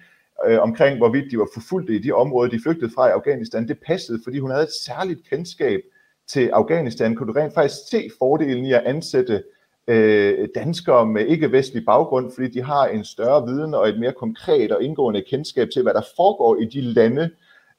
[0.47, 3.79] øh, omkring, hvorvidt de var forfulgte i de områder, de flygtede fra i Afghanistan, det
[3.87, 5.81] passede, fordi hun havde et særligt kendskab
[6.27, 9.43] til Afghanistan, kunne du rent faktisk se fordelen i at ansætte
[9.87, 14.73] øh, danskere med ikke-vestlig baggrund, fordi de har en større viden og et mere konkret
[14.73, 17.31] og indgående kendskab til, hvad der foregår i de lande,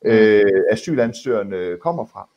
[0.05, 2.29] øh, asylansøgerne kommer fra.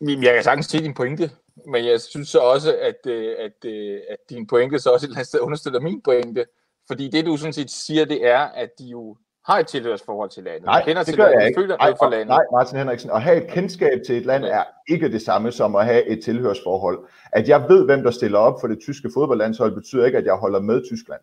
[0.00, 1.30] Jeg kan sagtens se din pointe,
[1.66, 5.08] men jeg synes så også, at, øh, at, øh, at din pointe så også et
[5.08, 6.46] eller andet sted understøtter min pointe.
[6.86, 10.44] Fordi det, du sådan set siger, det er, at de jo har et tilhørsforhold til
[10.44, 10.64] landet.
[10.64, 11.60] Nej, kender det til gør landet, jeg ikke.
[11.60, 12.28] føler Nej, for landet.
[12.28, 15.76] nej, Martin Henriksen, at have et kendskab til et land er ikke det samme som
[15.76, 17.08] at have et tilhørsforhold.
[17.32, 20.34] At jeg ved, hvem der stiller op for det tyske fodboldlandshold, betyder ikke, at jeg
[20.34, 21.20] holder med Tyskland.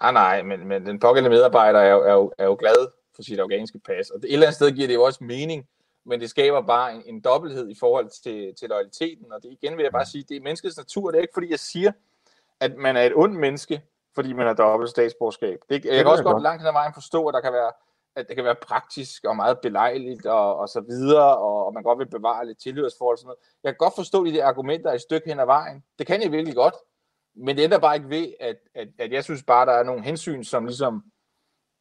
[0.00, 3.22] Ah, nej, men, men den pågældende medarbejder er jo, er, jo, er jo glad for
[3.22, 4.10] sit afghanske pas.
[4.10, 5.66] Og det, et eller andet sted giver det jo også mening,
[6.06, 9.32] men det skaber bare en, en dobbelthed i forhold til, til loyaliteten.
[9.32, 11.10] Og det igen vil jeg bare sige, det er menneskets natur.
[11.10, 11.92] Det er ikke fordi, jeg siger,
[12.60, 13.82] at man er et ondt menneske,
[14.14, 15.58] fordi man har dobbelt statsborgerskab.
[15.68, 17.52] Det, jeg det kan også godt, godt langt hen ad vejen forstå, at der kan
[17.52, 17.72] være
[18.16, 21.82] at det kan være praktisk og meget belejligt og, og så videre, og, og man
[21.82, 23.38] godt vil bevare lidt tilhørsforhold og sådan noget.
[23.62, 25.84] Jeg kan godt forstå de der argumenter et stykke hen ad vejen.
[25.98, 26.74] Det kan jeg virkelig godt.
[27.34, 30.04] Men det ændrer bare ikke ved, at, at, at jeg synes bare, der er nogle
[30.04, 31.04] hensyn, som ligesom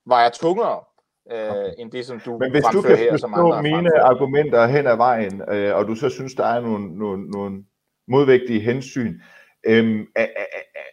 [0.05, 0.83] vejer tungere,
[1.31, 4.03] øh, end det, som du Men hvis du kan her, som andre mine fremfører.
[4.03, 7.63] argumenter hen ad vejen, øh, og du så synes, der er nogle, nogle, nogle
[8.07, 9.19] modvægtige hensyn,
[9.67, 10.45] Øhm, er, er,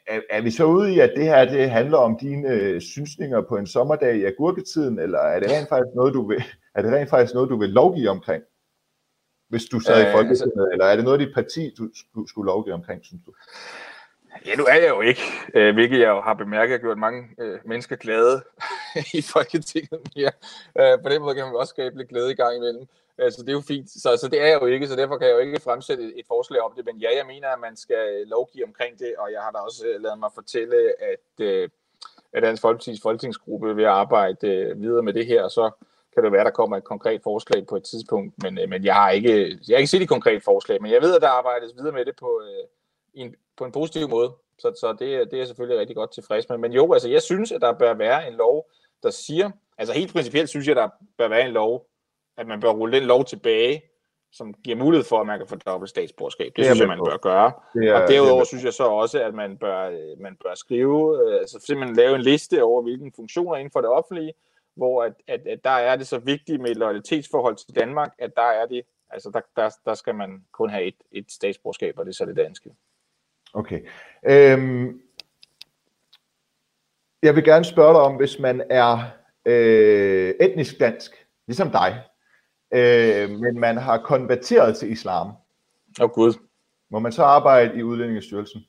[0.06, 3.42] er, er vi så ude i, at det her det handler om dine øh, synsninger
[3.48, 6.44] på en sommerdag i agurketiden, eller er det rent faktisk noget, du vil,
[6.74, 8.42] er det rent faktisk noget, du vil lovgive omkring?
[9.48, 12.28] Hvis du sad øh, i Folketinget, altså, eller er det noget, dit parti du skulle,
[12.28, 13.32] skulle lovgive omkring, synes du?
[14.46, 15.22] Ja, nu er jeg jo ikke,
[15.54, 18.42] øh, hvilket jeg jo har bemærket, har gjort mange øh, mennesker glade
[19.18, 20.32] i Folketinget mere.
[20.80, 22.86] Øh, på den måde kan man også skabe lidt glæde i gang imellem.
[23.18, 23.90] Øh, så det er jo fint.
[23.90, 26.12] Så, så det er jeg jo ikke, så derfor kan jeg jo ikke fremsætte et,
[26.16, 26.84] et forslag om det.
[26.84, 29.58] Men ja, jeg mener, at man skal øh, lovgive omkring det, og jeg har da
[29.58, 30.76] også øh, lavet mig fortælle,
[31.12, 31.68] at, øh,
[32.32, 35.70] at Dansk Folkeparti's folketingsgruppe vil arbejde øh, videre med det her, og så
[36.14, 38.42] kan det være, der kommer et konkret forslag på et tidspunkt.
[38.42, 41.02] Men, øh, men jeg har ikke, jeg har ikke set et konkret forslag, men jeg
[41.02, 42.64] ved, at der arbejdes videre med det på, øh,
[43.14, 44.32] en, på en positiv måde.
[44.58, 46.58] Så, så det, det er jeg selvfølgelig rigtig godt tilfreds med.
[46.58, 48.70] Men jo, altså jeg synes, at der bør være en lov,
[49.02, 51.86] der siger, altså helt principielt synes jeg, der bør være en lov,
[52.36, 53.82] at man bør rulle den lov tilbage,
[54.32, 56.46] som giver mulighed for, at man kan få dobbelt statsborgerskab.
[56.46, 57.52] Det, det synes jeg, man bør gøre.
[57.74, 61.22] Det er, og derudover det synes jeg så også, at man bør, man bør skrive,
[61.22, 64.32] øh, altså simpelthen lave en liste over, hvilke funktioner inden for det offentlige,
[64.74, 68.36] hvor at, at, at der er det så vigtigt med et loyalitetsforhold til Danmark, at
[68.36, 72.04] der er det, altså der, der, der skal man kun have et, et statsborgerskab, og
[72.06, 72.70] det er så det danske.
[73.54, 73.80] Okay.
[74.28, 75.00] Øhm,
[77.22, 78.98] jeg vil gerne spørge dig om, hvis man er
[79.46, 82.02] øh, etnisk dansk, ligesom dig,
[82.74, 85.26] øh, men man har konverteret til islam.
[86.00, 86.32] Åh oh, Gud.
[86.90, 88.66] Må man så arbejde i Udlændingsstyrelsen?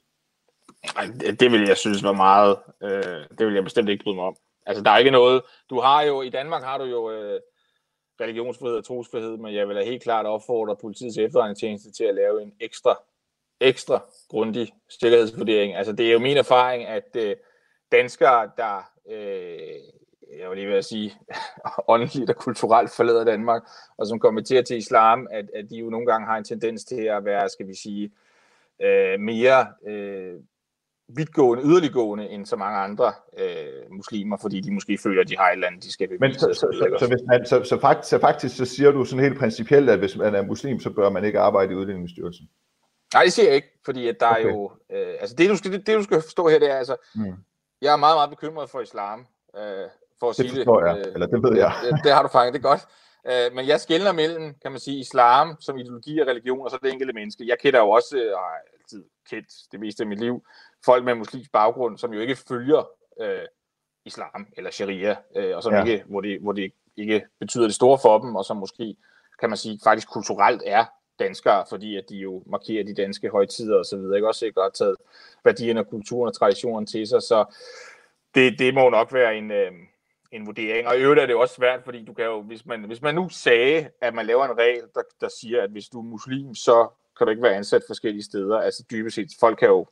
[0.96, 4.16] Nej, det, det vil jeg synes var meget, øh, det vil jeg bestemt ikke bryde
[4.16, 4.36] mig om.
[4.66, 7.40] Altså, der er ikke noget, du har jo, i Danmark har du jo øh,
[8.22, 12.42] religionsfrihed og trosfrihed, men jeg vil da helt klart opfordre politiets efterretningstjeneste til at lave
[12.42, 13.00] en ekstra
[13.60, 15.76] ekstra grundig sikkerhedsvurdering.
[15.76, 17.36] Altså, det er jo min erfaring, at øh,
[17.92, 21.14] danskere, der, øh, jeg vil lige ved at sige,
[21.88, 23.64] åndeligt og kulturelt forlader Danmark,
[23.98, 27.02] og som kommenterer til islam, at, at de jo nogle gange har en tendens til
[27.02, 28.12] at være, skal vi sige,
[28.82, 30.34] øh, mere øh,
[31.08, 35.48] vidtgående, yderliggående end så mange andre øh, muslimer, fordi de måske føler, at de har
[35.48, 36.20] et eller andet, de skal bevise.
[36.20, 39.06] Men så, så, så, så, hvis man, så, så, faktisk, så faktisk så siger du
[39.06, 42.50] sådan helt principielt, at hvis man er muslim, så bør man ikke arbejde i Udlændingsstyrelsen?
[43.14, 44.44] Nej, det siger jeg ikke, fordi at der okay.
[44.44, 44.72] er jo...
[44.92, 46.96] Øh, altså det du, skal, det, det, du skal forstå her, det er altså...
[47.16, 47.34] Mm.
[47.82, 49.62] Jeg er meget, meget bekymret for islam, øh,
[50.20, 50.66] for at det sige det.
[50.66, 51.74] jeg, øh, eller det ved jeg.
[51.84, 52.88] Det, det har du fanget, det er godt.
[53.30, 56.78] Øh, men jeg skældner mellem, kan man sige, islam som ideologi og religion, og så
[56.84, 57.48] det enkelte menneske.
[57.48, 60.46] Jeg kender jo også, øh, og har altid kendt det meste af mit liv,
[60.86, 62.90] folk med muslimsk baggrund, som jo ikke følger
[63.22, 63.46] øh,
[64.06, 65.84] islam eller sharia, øh, og som ja.
[65.84, 68.96] ikke, hvor, det, hvor det ikke betyder det store for dem, og som måske,
[69.40, 70.86] kan man sige, faktisk kulturelt er
[71.20, 74.00] danskere, fordi at de jo markerer de danske højtider osv.
[74.16, 74.96] Ikke også ikke har taget
[75.44, 77.46] værdierne, kulturen og traditionen til sig, så
[78.36, 79.72] det, det må nok være en, øh,
[80.32, 80.88] en vurdering.
[80.88, 83.16] Og i øvrigt er det også svært, fordi du kan jo, hvis man, hvis man
[83.16, 86.56] nu sagde, at man laver en regel, der, der siger, at hvis du er muslim,
[86.56, 88.58] så kan du ikke være ansat forskellige steder.
[88.58, 89.88] Altså dybest set, folk kan jo,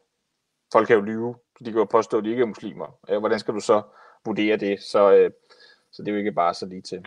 [0.71, 1.35] folk kan jo lyve.
[1.59, 3.17] De kan jo påstå, at de ikke er muslimer.
[3.19, 3.81] Hvordan skal du så
[4.25, 4.81] vurdere det?
[4.81, 5.31] Så, øh,
[5.91, 7.05] så det er jo ikke bare så lige til.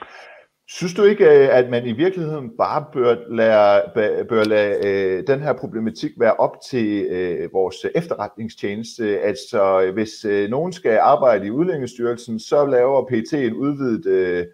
[0.70, 5.40] Synes du ikke, øh, at man i virkeligheden bare bør lade, bør lade øh, den
[5.40, 9.20] her problematik være op til øh, vores efterretningstjeneste?
[9.20, 14.46] Altså, hvis øh, nogen skal arbejde i Udlændingsstyrelsen, så laver PT en udvidet øh,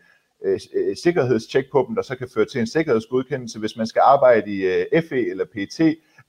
[1.02, 3.58] sikkerhedstjek på dem, der så kan føre til en sikkerhedsgodkendelse.
[3.58, 5.80] Hvis man skal arbejde i FE eller PT,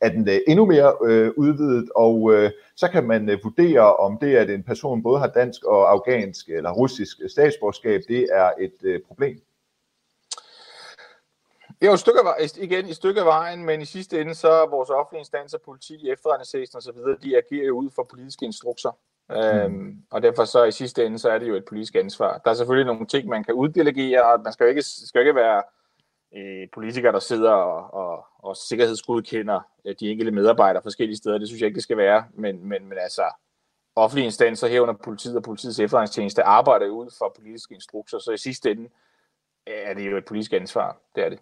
[0.02, 0.94] er den endnu mere
[1.40, 2.34] udvidet, og
[2.76, 6.72] så kan man vurdere, om det, at en person både har dansk og afghansk eller
[6.72, 9.38] russisk statsborgerskab, det er et problem.
[11.86, 14.36] Det er jo et stykke af, igen et stykke af vejen, men i sidste ende,
[14.36, 18.92] så er vores offentlige instanser, politi, efterretningsvæsen osv., de agerer jo ud for politiske instrukser.
[19.30, 19.36] Mm.
[19.36, 22.38] Øhm, og derfor så i sidste ende, så er det jo et politisk ansvar.
[22.38, 25.22] Der er selvfølgelig nogle ting, man kan uddelegere, og man skal jo ikke, skal jo
[25.22, 25.64] ikke være
[26.36, 31.38] øh, politikere, der sidder og, og, og sikkerhedsgodkender øh, de enkelte medarbejdere forskellige steder.
[31.38, 32.26] Det synes jeg ikke, det skal være.
[32.34, 33.24] Men, men, men altså,
[33.96, 38.72] offentlige instanser herunder politiet og politiets efterretningstjeneste arbejder ud fra politiske instrukser, så i sidste
[38.72, 38.90] ende
[39.68, 40.98] er det jo et politisk ansvar.
[41.16, 41.40] Det er det.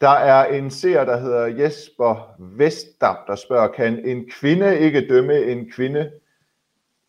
[0.00, 5.42] Der er en seer, der hedder Jesper Vester, der spørger, kan en kvinde ikke dømme
[5.42, 6.10] en kvinde?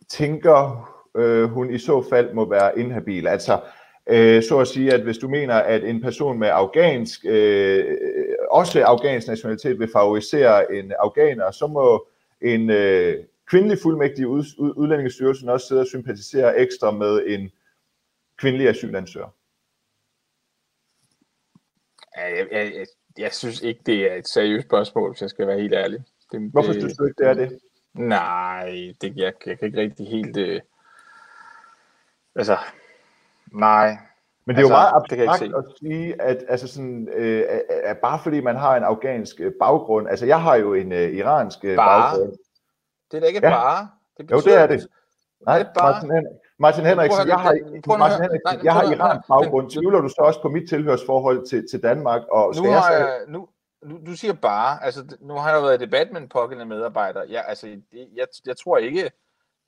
[0.10, 3.28] Tænker øh, hun i så fald må være inhabil?
[3.28, 3.60] Altså,
[4.08, 7.98] øh, så at sige, at hvis du mener, at en person med afghansk, øh,
[8.52, 12.08] også afghansk nationalitet vil favorisere en afghaner, så må
[12.42, 13.16] en øh,
[13.48, 17.52] kvindelig fuldmægtig ud, ud, udlændingsstyrelsen også sidde og sympatisere ekstra med en
[18.38, 19.37] kvindelig asylansøger.
[22.18, 22.86] Jeg, jeg, jeg,
[23.18, 26.04] jeg synes ikke, det er et seriøst spørgsmål, hvis jeg skal være helt ærlig.
[26.32, 27.60] Det, Hvorfor det, synes du ikke, det er det?
[27.94, 30.38] Nej, det, jeg, jeg kan ikke rigtig helt...
[30.38, 30.62] Øh,
[32.36, 32.58] altså,
[33.54, 33.98] nej.
[34.46, 37.44] Men det er altså, jo meget abstrakt at sige, at altså sådan, øh,
[37.84, 41.14] at bare fordi man har en afghansk øh, baggrund, altså jeg har jo en øh,
[41.14, 42.12] iransk øh, bare.
[42.12, 42.38] baggrund.
[43.12, 43.50] Det er da ikke ja.
[43.50, 43.90] bare.
[44.18, 44.88] Det betyder, jo, det er det.
[45.46, 45.92] Nej, det er bare...
[45.92, 49.72] Martin, Henrik, Martin Henriksen, jeg har, Martin Henriksen, jeg har iransk baggrund.
[49.72, 52.22] Tvivler du så også på mit tilhørsforhold til, til Danmark?
[52.32, 53.48] Og nu har jeg, nu,
[53.84, 57.24] nu, du siger bare, altså nu har jeg været i debat med en pågældende medarbejder.
[57.30, 59.12] Jeg, altså, det, jeg, jeg tror ikke,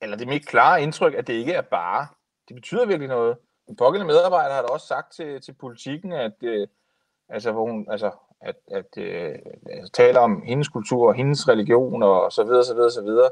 [0.02, 2.06] eller det er mit klare indtryk, at det ikke er bare.
[2.48, 3.36] Det betyder virkelig noget.
[3.68, 6.66] En pågældende medarbejder har da også sagt til, til politikken, at, øh,
[7.28, 9.34] altså, hvor hun, altså, at, at øh,
[9.66, 13.30] altså, taler om hendes kultur og hendes religion og så videre, så videre, så videre.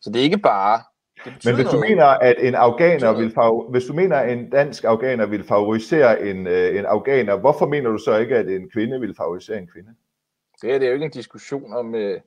[0.00, 0.82] Så det er ikke bare,
[1.24, 1.90] men hvis du noget.
[1.90, 6.22] mener, at en afghaner vil favor- hvis du mener, at en dansk afghaner vil favorisere
[6.22, 9.66] en, øh, en afghaner, hvorfor mener du så ikke, at en kvinde vil favorisere en
[9.66, 9.90] kvinde?
[10.62, 11.94] Det er, det er jo ikke en diskussion om...
[11.94, 12.20] Øh,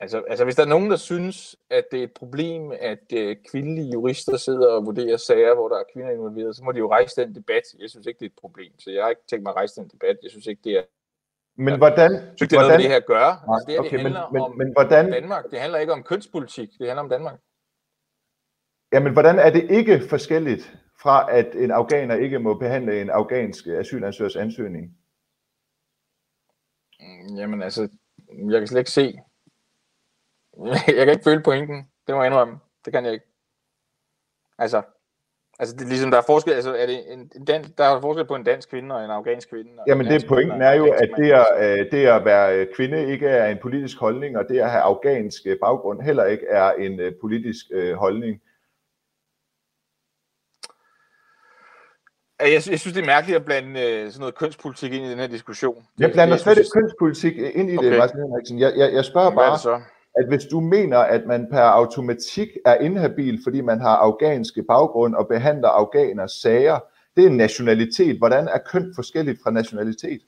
[0.00, 3.36] altså, altså, hvis der er nogen, der synes, at det er et problem, at øh,
[3.50, 6.90] kvindelige jurister sidder og vurderer sager, hvor der er kvinder involveret, så må de jo
[6.90, 7.62] rejse den debat.
[7.80, 8.72] Jeg synes ikke, det er et problem.
[8.78, 10.16] Så jeg har ikke tænkt mig at rejse den debat.
[10.22, 10.82] Jeg synes ikke, det er
[11.56, 12.12] men hvordan...
[12.12, 13.32] Jeg synes, det er noget, hvordan, det her at gøre.
[13.52, 15.44] Altså, det, her, okay, det handler men, men, om men, hvordan, Danmark.
[15.50, 16.68] Det handler ikke om kønspolitik.
[16.78, 17.38] Det handler om Danmark.
[18.92, 23.66] Jamen, hvordan er det ikke forskelligt fra, at en afghaner ikke må behandle en afghansk
[23.66, 24.96] asylansøgers ansøgning?
[27.00, 27.88] Mm, jamen altså,
[28.50, 29.18] jeg kan slet ikke se.
[30.86, 31.76] Jeg kan ikke føle pointen.
[32.06, 32.58] Det må jeg indrømme.
[32.84, 33.26] Det kan jeg ikke.
[34.58, 34.82] Altså,
[35.58, 38.00] altså det er ligesom, der er forskel, altså er det en, en dan, der er
[38.00, 39.70] forskel på en dansk kvinde og en afghansk kvinde.
[39.86, 41.46] Jamen det pointen er jo, at det at,
[41.80, 45.46] øh, det at være kvinde ikke er en politisk holdning, og det at have afghansk
[45.60, 48.42] baggrund heller ikke er en øh, politisk øh, holdning.
[52.40, 55.18] Jeg, jeg synes, det er mærkeligt at blande øh, sådan noget kønspolitik ind i den
[55.18, 55.86] her diskussion.
[55.98, 57.90] Jeg blander slet ikke kønspolitik ind i okay.
[57.90, 58.58] det, Martin Henriksen.
[58.58, 59.80] Jeg, jeg, jeg spørger bare, så?
[60.16, 65.14] at hvis du mener, at man per automatik er inhabil, fordi man har afghanske baggrund
[65.14, 66.78] og behandler afghaners sager,
[67.16, 68.18] det er nationalitet.
[68.18, 70.20] Hvordan er køn forskelligt fra nationalitet?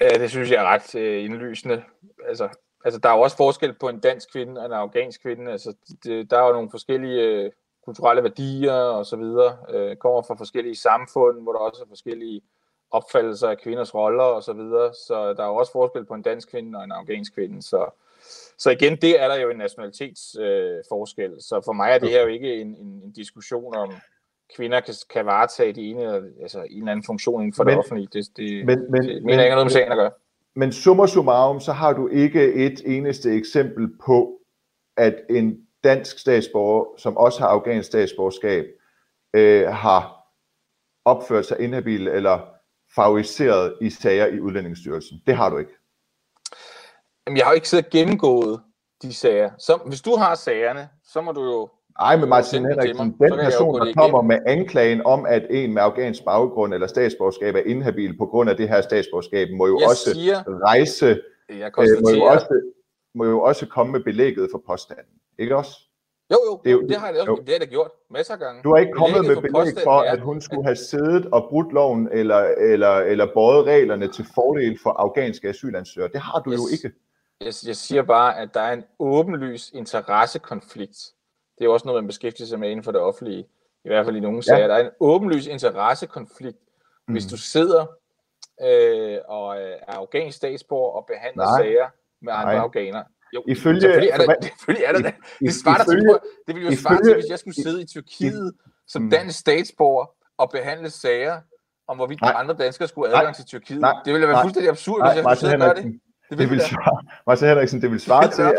[0.00, 1.82] Ja, det synes jeg er ret øh, indlysende.
[2.28, 2.48] Altså,
[2.84, 5.52] altså, der er jo også forskel på en dansk kvinde og en afghansk kvinde.
[5.52, 7.50] Altså, det, der er jo nogle forskellige øh,
[7.84, 12.42] kulturelle værdier og så videre, øh, kommer fra forskellige samfund, hvor der også er forskellige
[12.90, 14.94] opfattelser af kvinders roller og så videre.
[14.94, 17.62] Så der er også forskel på en dansk kvinde og en afghansk kvinde.
[17.62, 17.90] Så,
[18.58, 21.30] så igen, det er der jo en nationalitetsforskel.
[21.30, 23.92] Øh, så for mig er det her jo ikke en, en, en diskussion om,
[24.56, 27.78] kvinder kan, kan varetage de ene, altså en eller anden funktion inden for men, det
[27.78, 28.08] offentlige.
[28.12, 30.10] Det, det, men, men, det mener jeg ikke noget med sagen at gøre.
[30.54, 34.40] Men summa summarum, så har du ikke et eneste eksempel på,
[34.96, 38.66] at en dansk statsborger, som også har afghansk statsborgerskab,
[39.34, 40.20] øh, har
[41.04, 42.38] opført sig inhabil eller
[42.94, 45.22] favoriseret i sager i Udlændingsstyrelsen.
[45.26, 45.72] Det har du ikke.
[47.26, 48.60] Jamen, jeg har jo ikke siddet gennemgået
[49.02, 49.50] de sager.
[49.58, 51.68] Så, hvis du har sagerne, så må du jo...
[52.00, 56.24] Ej, men Martin Henriksen, den person, der kommer med anklagen om, at en med afghansk
[56.24, 60.12] baggrund eller statsborgerskab er inhabil på grund af det her statsborgerskab, må jo jeg også
[60.12, 61.20] siger, rejse...
[61.48, 62.72] Jeg øh, må, jo også,
[63.14, 65.19] må jo også komme med belægget for påstanden.
[65.40, 65.72] Ikke også?
[66.32, 68.62] Jo, jo, det, jo, det har jeg også, det har jeg gjort masser af gange.
[68.62, 72.08] Du har ikke kommet med belæg for, at hun skulle have siddet og brudt loven
[72.12, 76.10] eller, eller, eller båret reglerne til fordel for afghanske asylansøgere.
[76.12, 76.96] Det har du jeg, jo ikke.
[77.40, 80.98] Jeg, jeg siger bare, at der er en åbenlys interessekonflikt.
[81.58, 83.46] Det er også noget, man beskæftiger sig med inden for det offentlige.
[83.84, 84.58] I hvert fald i nogle sager.
[84.58, 84.68] Ja.
[84.68, 86.58] Der er en åbenlys interessekonflikt,
[87.08, 87.14] mm.
[87.14, 87.86] hvis du sidder
[88.62, 91.62] øh, og er afghansk statsborger og behandler Nej.
[91.62, 91.88] sager
[92.22, 92.62] med andre Nej.
[92.62, 93.04] afghanere.
[93.34, 95.14] Jo, ifølge, selvfølgelig er der, selvfølgelig er der det.
[95.40, 98.52] Det svarer ifølge, til, det ville jo svare til, hvis jeg skulle sidde i Tyrkiet
[98.86, 99.10] som mm.
[99.10, 100.06] dansk statsborger
[100.38, 101.40] og behandle sager
[101.88, 102.32] om hvorvidt Nej.
[102.36, 103.36] andre danskere skulle have adgang Nej.
[103.36, 103.80] til Tyrkiet.
[103.80, 103.94] Nej.
[104.04, 104.44] Det ville være Nej.
[104.44, 105.08] fuldstændig absurd, Nej.
[105.08, 106.00] hvis jeg skulle sidde og gøre det.
[106.30, 108.56] Det vil, det vil svare, Martin Henriksen, det vil svare det til, at,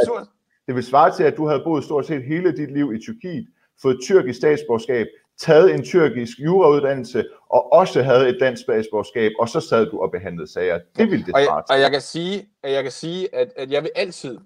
[0.68, 3.48] det vil svare til, at du havde boet stort set hele dit liv i Tyrkiet,
[3.82, 5.08] fået tyrkisk statsborgerskab,
[5.40, 10.12] taget en tyrkisk jurauddannelse, og også havde et dansk statsborgerskab, og så sad du og
[10.12, 10.80] behandlede sager.
[10.98, 13.54] Det ville det svare og, jeg, og jeg kan sige, at jeg kan sige, at,
[13.56, 14.38] at jeg vil altid,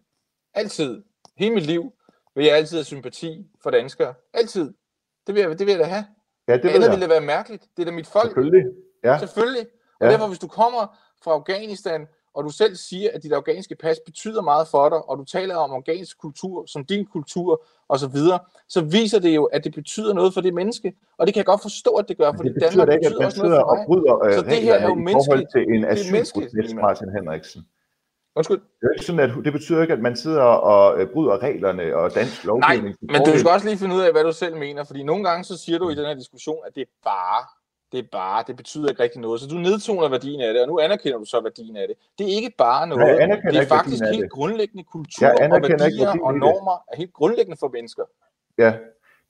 [0.55, 1.03] altid,
[1.37, 1.93] hele mit liv,
[2.35, 4.13] vil jeg altid have sympati for danskere.
[4.33, 4.73] Altid.
[5.27, 6.05] Det vil jeg, det vil jeg da have.
[6.47, 7.63] Ja, det Andet ville det være mærkeligt.
[7.77, 8.25] Det er da mit folk.
[8.25, 8.65] Selvfølgelig.
[9.03, 9.17] Ja.
[9.19, 9.67] Selvfølgelig.
[9.99, 10.11] Og ja.
[10.11, 14.41] derfor, hvis du kommer fra Afghanistan, og du selv siger, at dit afghanske pas betyder
[14.41, 18.39] meget for dig, og du taler om afghansk kultur som din kultur og så videre,
[18.69, 20.93] så viser det jo, at det betyder noget for det menneske.
[21.17, 23.43] Og det kan jeg godt forstå, at det gør, fordi det Danmark ikke, betyder også
[23.43, 23.79] noget for mig.
[23.79, 25.51] Og bryder, øh, så det her er jo menneskeligt.
[25.51, 27.61] til en asylproces, Martin Henriksen.
[28.35, 28.57] Undskyld.
[28.57, 31.95] Det, er ikke sådan, at, det betyder ikke, at man sidder og øh, bryder reglerne
[31.95, 32.95] og dansk lovgivning.
[33.01, 35.23] Nej, men du skal også lige finde ud af, hvad du selv mener, fordi nogle
[35.23, 37.45] gange så siger du i den her diskussion, at det er bare
[37.91, 39.41] det er bare, det betyder ikke rigtig noget.
[39.41, 41.95] Så du nedtoner værdien af det, og nu anerkender du så værdien af det.
[42.17, 46.83] Det er ikke bare noget, det er faktisk helt grundlæggende kultur og værdier og normer
[46.91, 48.03] er helt grundlæggende for mennesker.
[48.57, 48.73] Ja,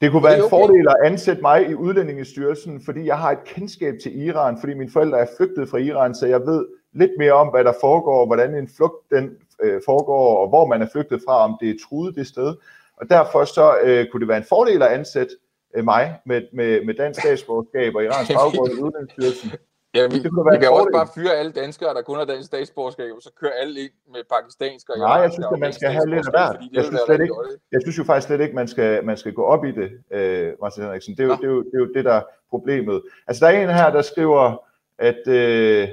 [0.02, 3.44] det kunne være det en fordel at ansætte mig i udlændingestyrelsen, fordi jeg har et
[3.46, 6.66] kendskab til Iran, fordi mine forældre er flygtet fra Iran, så jeg ved
[6.96, 10.82] lidt mere om, hvad der foregår, hvordan en flugt den øh, foregår, og hvor man
[10.82, 12.56] er flygtet fra, om det er truet det sted.
[12.98, 15.34] Og derfor så øh, kunne det være en fordel at ansætte
[15.76, 19.52] øh, mig med, med, med dansk statsborgerskab og iransk baggrund i uddannelsesstyrelsen.
[19.96, 22.48] Ja, vi, det kunne vi kan også bare fyre alle danskere, der kun har dansk
[22.48, 25.90] statsborgerskab, og så køre alle ind med pakistansk og Nej, jeg synes, at man skal
[25.90, 26.58] have lidt af hvert.
[26.74, 27.36] Jeg synes, slet ikke,
[27.72, 30.54] jeg synes jo faktisk slet ikke, man skal, man skal gå op i det, øh,
[30.62, 31.18] Martin Henriksen.
[31.18, 33.02] Det er, jo, det, er jo, det er jo det, der er problemet.
[33.28, 34.64] Altså, der er en her, der skriver,
[35.00, 35.88] at øh,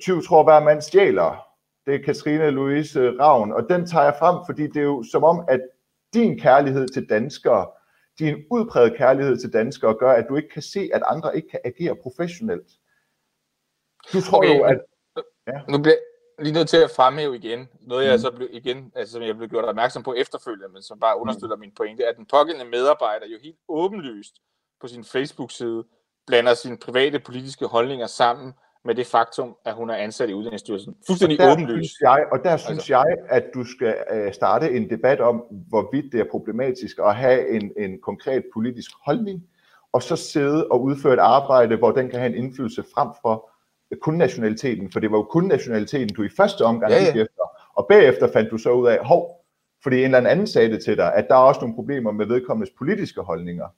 [0.00, 1.46] 20 øh, tror, hver mand stjæler.
[1.86, 5.24] Det er Katrine Louise Ravn, og den tager jeg frem, fordi det er jo som
[5.24, 5.60] om, at
[6.14, 7.66] din kærlighed til danskere
[8.18, 11.60] din udpræget kærlighed til danskere gør, at du ikke kan se, at andre ikke kan
[11.64, 12.70] agere professionelt.
[14.12, 14.80] Du tror okay, jo, at...
[15.46, 15.60] Ja.
[15.68, 15.96] Nu bliver
[16.38, 18.18] lige nødt til at fremhæve igen, noget jeg mm.
[18.18, 21.56] så blev, igen, altså, som jeg blev gjort opmærksom på efterfølgende, men som bare understøtter
[21.56, 21.60] mm.
[21.60, 24.34] min pointe, at den pågældende medarbejder jo helt åbenlyst
[24.80, 25.84] på sin Facebook-side
[26.26, 28.52] blander sine private politiske holdninger sammen
[28.84, 30.96] med det faktum, at hun er ansat i Uddannelsesstyrelsen.
[31.06, 32.00] Fuldstændig og åbenlyst.
[32.00, 32.92] Jeg, og der synes altså.
[32.92, 37.48] jeg, at du skal uh, starte en debat om, hvorvidt det er problematisk at have
[37.48, 39.44] en, en konkret politisk holdning,
[39.92, 43.50] og så sidde og udføre et arbejde, hvor den kan have en indflydelse frem for
[44.00, 47.12] kun nationaliteten, for det var jo kun nationaliteten, du i første omgang ja, ja.
[47.12, 47.42] gik efter,
[47.74, 49.44] og bagefter fandt du så ud af, hov,
[49.82, 52.26] fordi en eller anden sagde det til dig, at der er også nogle problemer med
[52.26, 53.68] vedkommendes politiske holdninger.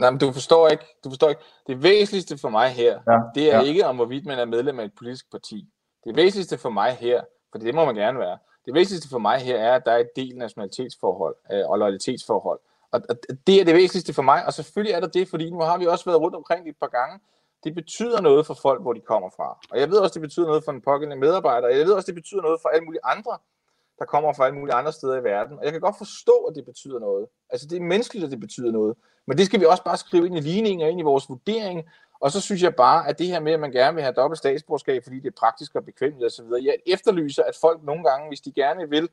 [0.00, 0.84] Nej, men du forstår ikke.
[1.04, 1.42] Du forstår ikke.
[1.66, 3.62] Det væsentligste for mig her, ja, det er ja.
[3.62, 5.66] ikke om, hvorvidt man er medlem af et politisk parti.
[6.04, 9.38] Det væsentligste for mig her, for det må man gerne være, det væsentligste for mig
[9.38, 12.60] her er, at der er et del nationalitetsforhold øh, og loyalitetsforhold.
[12.92, 15.60] Og, og det er det væsentligste for mig, og selvfølgelig er der det, fordi nu
[15.60, 17.20] har vi også været rundt omkring et par gange.
[17.64, 19.58] Det betyder noget for folk, hvor de kommer fra.
[19.70, 22.14] Og jeg ved også, det betyder noget for en pågældende medarbejder, jeg ved også, det
[22.14, 23.38] betyder noget for alle mulige andre,
[24.00, 25.58] der kommer fra alle mulige andre steder i verden.
[25.58, 27.26] Og jeg kan godt forstå, at det betyder noget.
[27.50, 28.96] Altså det er menneskeligt, at det betyder noget.
[29.26, 31.88] Men det skal vi også bare skrive ind i ligningen og ind i vores vurdering.
[32.20, 34.38] Og så synes jeg bare, at det her med, at man gerne vil have dobbelt
[34.38, 38.40] statsborgerskab, fordi det er praktisk og bekvemt osv., jeg efterlyser, at folk nogle gange, hvis
[38.40, 39.08] de gerne vil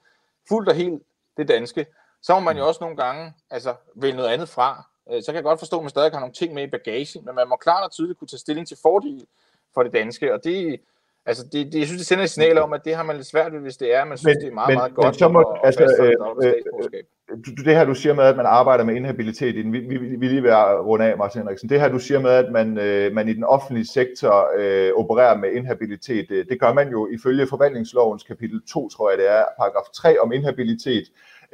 [0.49, 1.03] fuldt og helt
[1.37, 1.85] det danske,
[2.21, 4.89] så må man jo også nogle gange altså, vælge noget andet fra.
[5.11, 7.25] Øh, så kan jeg godt forstå, at man stadig har nogle ting med i bagagen,
[7.25, 9.25] men man må klart og tydeligt kunne tage stilling til fordel
[9.73, 10.79] for det danske, og det,
[11.27, 13.27] Altså, det, det, jeg synes, det sender et signal om, at det har man lidt
[13.27, 15.13] svært ved, hvis det er, man synes, men, det er meget, men, meget godt men
[15.13, 16.13] så må, at, altså, øh,
[16.43, 20.29] øh, det her, du siger med, at man arbejder med inhabilitet, vi, vi, vi vil
[20.29, 21.69] lige være rundt af, Martin Henriksen.
[21.69, 25.37] Det her, du siger med, at man, øh, man i den offentlige sektor øh, opererer
[25.37, 29.43] med inhabilitet, det, det gør man jo ifølge forvaltningslovens kapitel 2, tror jeg det er,
[29.57, 31.03] paragraf 3 om inhabilitet.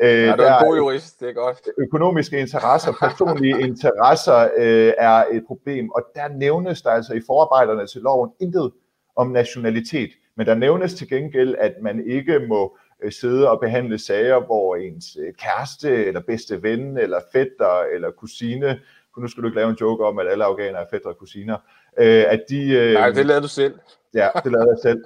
[0.01, 1.69] Øh, ja, du er en god jurist, det er godt.
[1.77, 7.87] Økonomiske interesser, personlige interesser øh, er et problem, og der nævnes der altså i forarbejderne
[7.87, 8.71] til loven intet
[9.15, 13.99] om nationalitet, men der nævnes til gengæld, at man ikke må øh, sidde og behandle
[13.99, 18.79] sager, hvor ens øh, kæreste, eller bedste ven, eller fætter, eller kusine,
[19.17, 21.57] nu skal du ikke lave en joke om, at alle afghanere er fætter og kusiner,
[21.97, 22.93] øh, at de...
[22.93, 23.79] Nej, det lavede du selv.
[24.13, 25.03] Ja, det lavede jeg selv.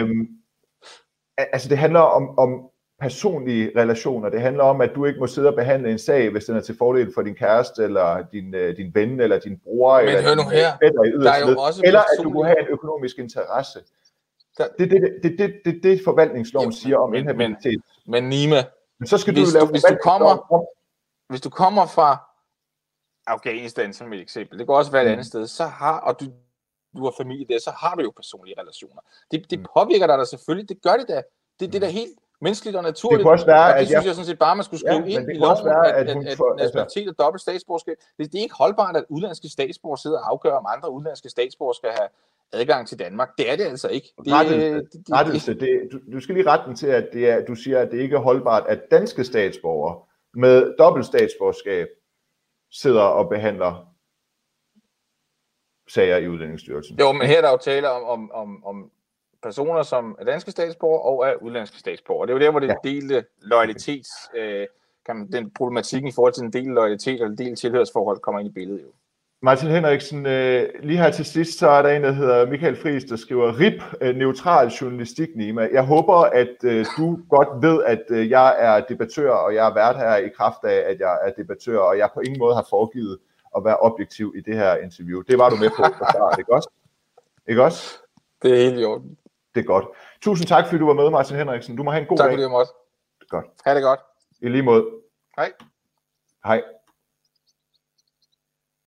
[0.00, 0.28] Øhm,
[1.38, 2.70] altså det handler om, om
[3.00, 4.28] personlige relationer.
[4.28, 6.60] Det handler om, at du ikke må sidde og behandle en sag, hvis den er
[6.60, 10.22] til fordel for din kæreste, eller din, øh, din ven, eller din bror, Men eller
[10.22, 10.76] hør nu her,
[11.22, 13.78] der er jo også eller at du kunne have en økonomisk interesse.
[14.58, 14.90] Det er det,
[15.22, 17.82] det, det, det, det, forvaltningsloven ja, siger om men, inhabilitet.
[18.06, 18.64] Men, men Nima,
[18.98, 20.64] men så skal hvis, du lave hvis du kommer,
[21.28, 22.26] hvis du kommer fra
[23.26, 25.12] Afghanistan som et eksempel, det kan også være et mm.
[25.12, 26.24] andet sted, så har, og du,
[26.96, 29.02] du har familie der, så har du jo personlige relationer.
[29.30, 29.66] Det, det mm.
[29.74, 31.22] påvirker dig da selvfølgelig, det gør det da.
[31.60, 33.18] Det, det er da helt menneskeligt og naturligt.
[33.18, 34.06] Det kunne også være, og det at synes jeg...
[34.06, 36.26] jeg sådan set bare, man skulle skrive Ja, ind i loven, være, at, at hun
[36.26, 40.18] at, at nationalitet og dobbelt statsborgerskab, det, det er ikke holdbart, at udlandske statsborgere sidder
[40.18, 42.08] og afgør, om andre udlandske statsborgere skal have
[42.52, 43.28] adgang til Danmark.
[43.38, 44.08] Det er det altså ikke.
[44.24, 44.74] Det, Rettelse.
[44.74, 45.54] det, det, rettelse.
[45.54, 47.98] Det, du, du skal lige rette den til, at det er, du siger, at det
[47.98, 49.98] ikke er holdbart, at danske statsborgere
[50.34, 51.88] med dobbelt statsborgerskab
[52.70, 53.92] sidder og behandler
[55.88, 56.98] sager i Udlændingsstyrelsen.
[56.98, 58.90] Jo, men her er der jo tale om, om, om, om
[59.46, 62.26] personer, som er danske statsborgere og er udlandske statsborgere.
[62.26, 62.74] Det er jo der, hvor det Ja.
[62.84, 62.90] ja.
[62.90, 64.66] delte loyalitets, øh,
[65.06, 68.40] kan man, den problematikken i forhold til en del loyalitet og en del tilhørsforhold kommer
[68.40, 68.88] ind i billedet jo.
[69.42, 73.04] Martin Henriksen, øh, lige her til sidst, så er der en, der hedder Michael Friis,
[73.04, 75.68] der skriver RIP, øh, neutral journalistik, Nima.
[75.72, 79.74] Jeg håber, at øh, du godt ved, at øh, jeg er debattør, og jeg er
[79.74, 82.66] vært her i kraft af, at jeg er debattør, og jeg på ingen måde har
[82.70, 83.18] foregivet
[83.56, 85.22] at være objektiv i det her interview.
[85.28, 86.70] Det var du med på fra start, ikke også?
[87.48, 87.98] Ikke også?
[88.42, 89.16] Det er helt i orden.
[89.56, 89.84] Det er godt.
[90.22, 91.76] Tusind tak, fordi du var med, Martin Henriksen.
[91.76, 92.32] Du må have en god Tak dag.
[92.32, 92.72] fordi jeg måtte.
[93.28, 93.46] Godt.
[93.64, 94.00] Ha' det godt.
[94.42, 94.84] I lige måde.
[95.36, 95.52] Hej.
[96.44, 96.62] Hej.